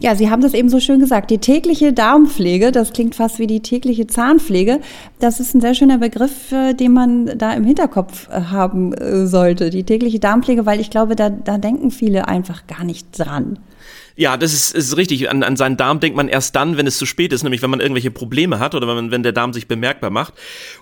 Ja, 0.00 0.14
Sie 0.14 0.30
haben 0.30 0.42
das 0.42 0.54
eben 0.54 0.68
so 0.68 0.78
schön 0.78 1.00
gesagt. 1.00 1.28
Die 1.30 1.38
tägliche 1.38 1.92
Darmpflege, 1.92 2.70
das 2.70 2.92
klingt 2.92 3.16
fast 3.16 3.40
wie 3.40 3.48
die 3.48 3.60
tägliche 3.60 4.06
Zahnpflege. 4.06 4.80
Das 5.18 5.40
ist 5.40 5.54
ein 5.54 5.60
sehr 5.60 5.74
schöner 5.74 5.98
Begriff, 5.98 6.52
äh, 6.52 6.72
den 6.74 6.92
man 6.92 7.36
da 7.36 7.52
im 7.52 7.64
Hinterkopf 7.64 8.28
äh, 8.28 8.42
haben 8.42 8.92
äh, 8.92 9.26
sollte. 9.26 9.70
Die 9.70 9.82
tägliche 9.82 10.20
Darmpflege, 10.20 10.66
weil 10.66 10.78
ich 10.78 10.90
glaube, 10.90 11.16
da, 11.16 11.30
da 11.30 11.58
denken 11.58 11.90
viele 11.90 12.28
einfach 12.28 12.68
gar 12.68 12.84
nicht 12.84 13.08
dran. 13.18 13.58
Ja, 14.14 14.36
das 14.36 14.52
ist, 14.52 14.74
ist 14.74 14.96
richtig. 14.96 15.30
An, 15.30 15.42
an 15.42 15.56
seinen 15.56 15.76
Darm 15.76 15.98
denkt 15.98 16.16
man 16.16 16.28
erst 16.28 16.54
dann, 16.54 16.76
wenn 16.76 16.86
es 16.86 16.98
zu 16.98 17.06
spät 17.06 17.32
ist, 17.32 17.42
nämlich 17.42 17.62
wenn 17.62 17.70
man 17.70 17.80
irgendwelche 17.80 18.10
Probleme 18.12 18.60
hat 18.60 18.76
oder 18.76 18.96
wenn, 18.96 19.10
wenn 19.10 19.22
der 19.24 19.32
Darm 19.32 19.52
sich 19.52 19.66
bemerkbar 19.66 20.10
macht 20.10 20.34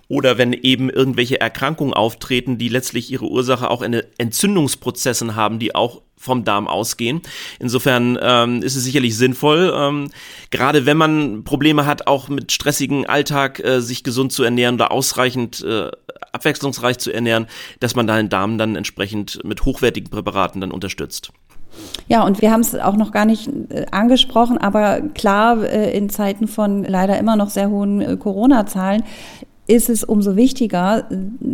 oder 0.08 0.36
wenn 0.36 0.52
eben 0.52 0.90
irgendwelche 0.90 1.40
Erkrankungen 1.40 1.94
auftreten, 1.94 2.58
die 2.58 2.68
letztlich 2.68 3.10
ihre 3.10 3.26
Ursache 3.26 3.70
auch 3.70 3.82
in 3.82 4.02
Entzündungsprozessen 4.18 5.36
haben, 5.36 5.58
die 5.58 5.74
auch 5.74 6.02
vom 6.26 6.44
Darm 6.44 6.68
ausgehen. 6.68 7.22
Insofern 7.58 8.18
ähm, 8.20 8.62
ist 8.62 8.76
es 8.76 8.84
sicherlich 8.84 9.16
sinnvoll, 9.16 9.72
ähm, 9.74 10.10
gerade 10.50 10.84
wenn 10.84 10.98
man 10.98 11.44
Probleme 11.44 11.86
hat, 11.86 12.06
auch 12.06 12.28
mit 12.28 12.52
stressigen 12.52 13.06
Alltag 13.06 13.64
äh, 13.64 13.80
sich 13.80 14.04
gesund 14.04 14.32
zu 14.32 14.42
ernähren 14.42 14.74
oder 14.74 14.92
ausreichend 14.92 15.64
äh, 15.64 15.90
abwechslungsreich 16.32 16.98
zu 16.98 17.12
ernähren, 17.12 17.46
dass 17.80 17.94
man 17.94 18.06
da 18.06 18.16
den 18.16 18.28
Darm 18.28 18.58
dann 18.58 18.76
entsprechend 18.76 19.42
mit 19.44 19.64
hochwertigen 19.64 20.10
Präparaten 20.10 20.60
dann 20.60 20.70
unterstützt. 20.70 21.32
Ja, 22.08 22.24
und 22.24 22.40
wir 22.40 22.52
haben 22.52 22.60
es 22.60 22.74
auch 22.74 22.96
noch 22.96 23.12
gar 23.12 23.24
nicht 23.24 23.50
äh, 23.68 23.86
angesprochen, 23.90 24.58
aber 24.58 25.00
klar, 25.14 25.62
äh, 25.62 25.96
in 25.96 26.08
Zeiten 26.08 26.48
von 26.48 26.84
leider 26.84 27.18
immer 27.18 27.36
noch 27.36 27.50
sehr 27.50 27.70
hohen 27.70 28.00
äh, 28.00 28.16
Corona-Zahlen 28.16 29.02
ist 29.66 29.90
es 29.90 30.04
umso 30.04 30.36
wichtiger, 30.36 31.08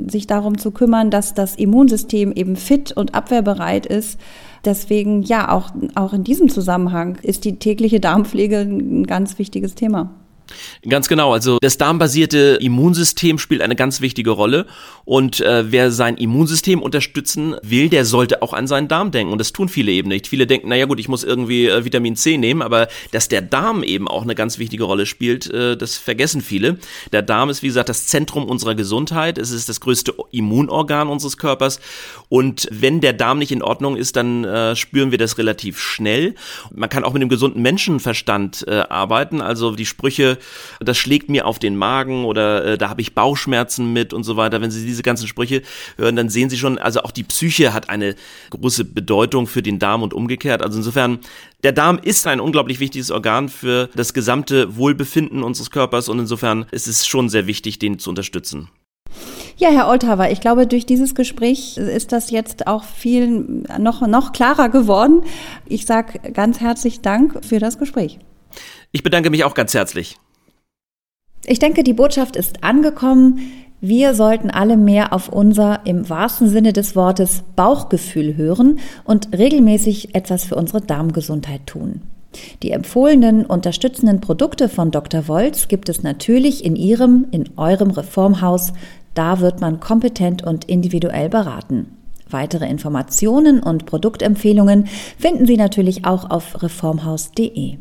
sich 0.07 0.27
darum 0.27 0.59
zu 0.59 0.71
kümmern, 0.71 1.11
dass 1.11 1.33
das 1.33 1.57
Immunsystem 1.57 2.33
eben 2.33 2.57
fit 2.57 2.93
und 2.93 3.15
abwehrbereit 3.15 3.87
ist. 3.87 4.21
Deswegen, 4.65 5.23
ja, 5.23 5.51
auch, 5.51 5.71
auch 5.95 6.13
in 6.13 6.25
diesem 6.25 6.49
Zusammenhang 6.49 7.19
ist 7.23 7.45
die 7.45 7.59
tägliche 7.59 7.99
Darmpflege 7.99 8.59
ein 8.59 9.07
ganz 9.07 9.39
wichtiges 9.39 9.75
Thema. 9.75 10.11
Ganz 10.89 11.09
genau. 11.09 11.33
Also 11.33 11.59
das 11.61 11.79
darmbasierte 11.79 12.59
Immunsystem 12.61 13.39
spielt 13.39 13.63
eine 13.63 13.77
ganz 13.77 14.01
wichtige 14.01 14.31
Rolle. 14.31 14.67
Und 15.05 15.41
äh, 15.41 15.71
wer 15.71 15.91
sein 15.91 16.17
Immunsystem 16.17 16.81
unterstützen 16.81 17.57
will, 17.63 17.89
der 17.89 18.05
sollte 18.05 18.43
auch 18.43 18.53
an 18.53 18.67
seinen 18.67 18.89
Darm 18.89 19.11
denken. 19.11 19.33
Und 19.33 19.39
das 19.39 19.53
tun 19.53 19.69
viele 19.69 19.93
eben 19.93 20.09
nicht. 20.09 20.29
Viele 20.29 20.47
denken, 20.47 20.69
naja 20.69 20.87
gut, 20.87 21.01
ich 21.01 21.09
muss 21.09 21.25
irgendwie 21.25 21.67
äh, 21.67 21.85
Vitamin 21.85 22.17
C 22.17 22.39
nehmen, 22.39 22.63
aber 22.63 22.89
dass 23.11 23.29
der 23.29 23.43
Darm 23.43 23.83
eben 23.83 24.09
auch 24.09 24.23
eine 24.23 24.35
ganz 24.35 24.59
wichtige 24.59 24.85
Rolle 24.85 25.07
spielt, 25.07 25.51
äh, 25.51 25.77
das 25.77 25.97
vergessen 25.97 26.41
viele. 26.41 26.79
Der 27.13 27.23
Darm 27.23 27.51
ist, 27.51 27.63
wie 27.63 27.69
gesagt, 27.69 27.89
das 27.89 28.07
Zentrum 28.07 28.45
unserer 28.45 28.75
Gesundheit. 28.75 29.39
Es 29.39 29.51
ist 29.51 29.69
das 29.69 29.81
größte 29.81 30.15
Immunorgan 30.31 31.09
unseres 31.09 31.37
Körpers. 31.37 31.81
Und 32.29 32.69
wenn 32.71 33.01
der 33.01 33.13
Darm 33.13 33.39
nicht 33.39 33.53
in 33.53 33.63
Ordnung 33.63 33.97
ist, 33.97 34.17
dann 34.17 34.45
äh, 34.45 34.77
spüren 34.77 35.11
wir 35.11 35.19
das 35.19 35.39
relativ 35.39 35.79
schnell. 35.79 36.35
Man 36.75 36.89
kann 36.89 37.05
auch 37.05 37.13
mit 37.13 37.23
dem 37.23 37.29
gesunden 37.29 37.63
Menschenverstand 37.63 38.65
äh, 38.69 38.83
arbeiten. 38.89 39.41
Also 39.41 39.73
die 39.73 39.87
Sprüche, 39.87 40.39
das 40.81 40.99
schlägt 40.99 41.29
mir 41.29 41.47
auf 41.47 41.59
den 41.59 41.77
Magen 41.77 42.25
oder 42.25 42.65
äh, 42.65 42.79
da 42.79 42.89
habe 42.89 43.01
ich 43.01 43.15
Bauchschmerzen 43.15 43.93
mit 43.93 44.13
und 44.13 44.25
so 44.25 44.37
weiter. 44.37 44.61
Wenn 44.61 44.71
Sie 44.71 44.85
diese 44.85 45.03
ganzen 45.03 45.27
Sprüche 45.27 45.63
hören, 45.97 46.17
dann 46.17 46.29
sehen 46.29 46.51
Sie 46.51 46.59
schon, 46.59 46.79
also 46.79 47.03
auch 47.03 47.11
die 47.11 47.25
Psyche 47.25 47.73
hat 47.73 47.89
eine 47.89 48.15
große 48.51 48.85
Bedeutung 48.85 49.47
für 49.47 49.63
den 49.63 49.79
Darm 49.79 50.03
und 50.03 50.15
umgekehrt. 50.15 50.63
Also 50.63 50.79
insofern, 50.79 51.21
der 51.63 51.73
Darm 51.73 51.99
ist 52.03 52.27
ein 52.27 52.41
unglaublich 52.41 52.81
wichtiges 52.81 53.11
Organ 53.11 53.49
für 53.49 53.89
das 53.95 54.15
gesamte 54.15 54.77
Wohlbefinden 54.77 55.43
unseres 55.43 55.71
Körpers 55.71 56.09
und 56.09 56.19
insofern 56.19 56.67
ist 56.71 56.89
es 56.89 57.07
schon 57.07 57.29
sehr 57.29 57.47
wichtig, 57.47 57.79
den 57.79 57.99
zu 57.99 58.11
unterstützen. 58.11 58.69
Ja, 59.57 59.71
Herr 59.71 59.89
Olthaver, 59.89 60.31
ich 60.31 60.41
glaube, 60.41 60.67
durch 60.67 60.87
dieses 60.87 61.15
Gespräch 61.15 61.77
ist 61.77 62.13
das 62.13 62.31
jetzt 62.31 62.67
auch 62.67 62.85
viel 62.85 63.65
noch, 63.79 64.07
noch 64.07 64.33
klarer 64.33 64.69
geworden. 64.69 65.23
Ich 65.67 65.87
sage 65.87 66.19
ganz 66.33 66.61
herzlich 66.61 67.01
Dank 67.01 67.45
für 67.45 67.59
das 67.59 67.79
Gespräch. 67.79 68.19
Ich 68.91 69.03
bedanke 69.03 69.31
mich 69.31 69.45
auch 69.45 69.55
ganz 69.55 69.75
herzlich. 69.75 70.17
Ich 71.45 71.59
denke, 71.59 71.83
die 71.83 71.93
Botschaft 71.93 72.37
ist 72.37 72.63
angekommen. 72.63 73.41
Wir 73.81 74.15
sollten 74.15 74.49
alle 74.49 74.77
mehr 74.77 75.13
auf 75.13 75.29
unser 75.29 75.81
im 75.85 76.09
wahrsten 76.09 76.49
Sinne 76.49 76.73
des 76.73 76.95
Wortes 76.95 77.43
Bauchgefühl 77.57 78.37
hören 78.37 78.79
und 79.05 79.37
regelmäßig 79.37 80.15
etwas 80.15 80.45
für 80.45 80.55
unsere 80.55 80.81
Darmgesundheit 80.81 81.67
tun. 81.67 82.03
Die 82.63 82.71
empfohlenen 82.71 83.45
unterstützenden 83.45 84.21
Produkte 84.21 84.69
von 84.69 84.93
Dr. 84.93 85.27
Wolz 85.27 85.67
gibt 85.67 85.89
es 85.89 86.03
natürlich 86.03 86.65
in 86.65 86.77
Ihrem, 86.77 87.27
in 87.33 87.51
eurem 87.57 87.91
Reformhaus. 87.91 88.73
Da 89.15 89.41
wird 89.41 89.61
man 89.61 89.81
kompetent 89.81 90.45
und 90.45 90.65
individuell 90.67 91.29
beraten. 91.29 91.97
Weitere 92.31 92.69
Informationen 92.69 93.61
und 93.61 93.85
Produktempfehlungen 93.85 94.87
finden 95.19 95.45
Sie 95.45 95.57
natürlich 95.57 96.07
auch 96.07 96.31
auf 96.31 96.63
reformhaus.de. 96.63 97.79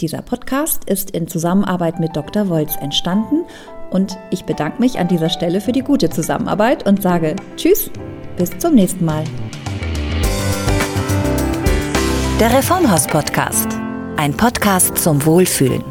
Dieser 0.00 0.22
Podcast 0.22 0.84
ist 0.86 1.10
in 1.10 1.28
Zusammenarbeit 1.28 2.00
mit 2.00 2.16
Dr. 2.16 2.48
Wolz 2.48 2.74
entstanden 2.76 3.44
und 3.90 4.16
ich 4.30 4.44
bedanke 4.44 4.80
mich 4.80 4.98
an 4.98 5.08
dieser 5.08 5.28
Stelle 5.28 5.60
für 5.60 5.72
die 5.72 5.82
gute 5.82 6.08
Zusammenarbeit 6.08 6.88
und 6.88 7.02
sage 7.02 7.36
Tschüss, 7.56 7.90
bis 8.36 8.56
zum 8.58 8.74
nächsten 8.74 9.04
Mal. 9.04 9.24
Der 12.40 12.50
Reformhaus 12.50 13.06
Podcast, 13.06 13.68
ein 14.16 14.34
Podcast 14.34 14.96
zum 14.96 15.26
Wohlfühlen. 15.26 15.89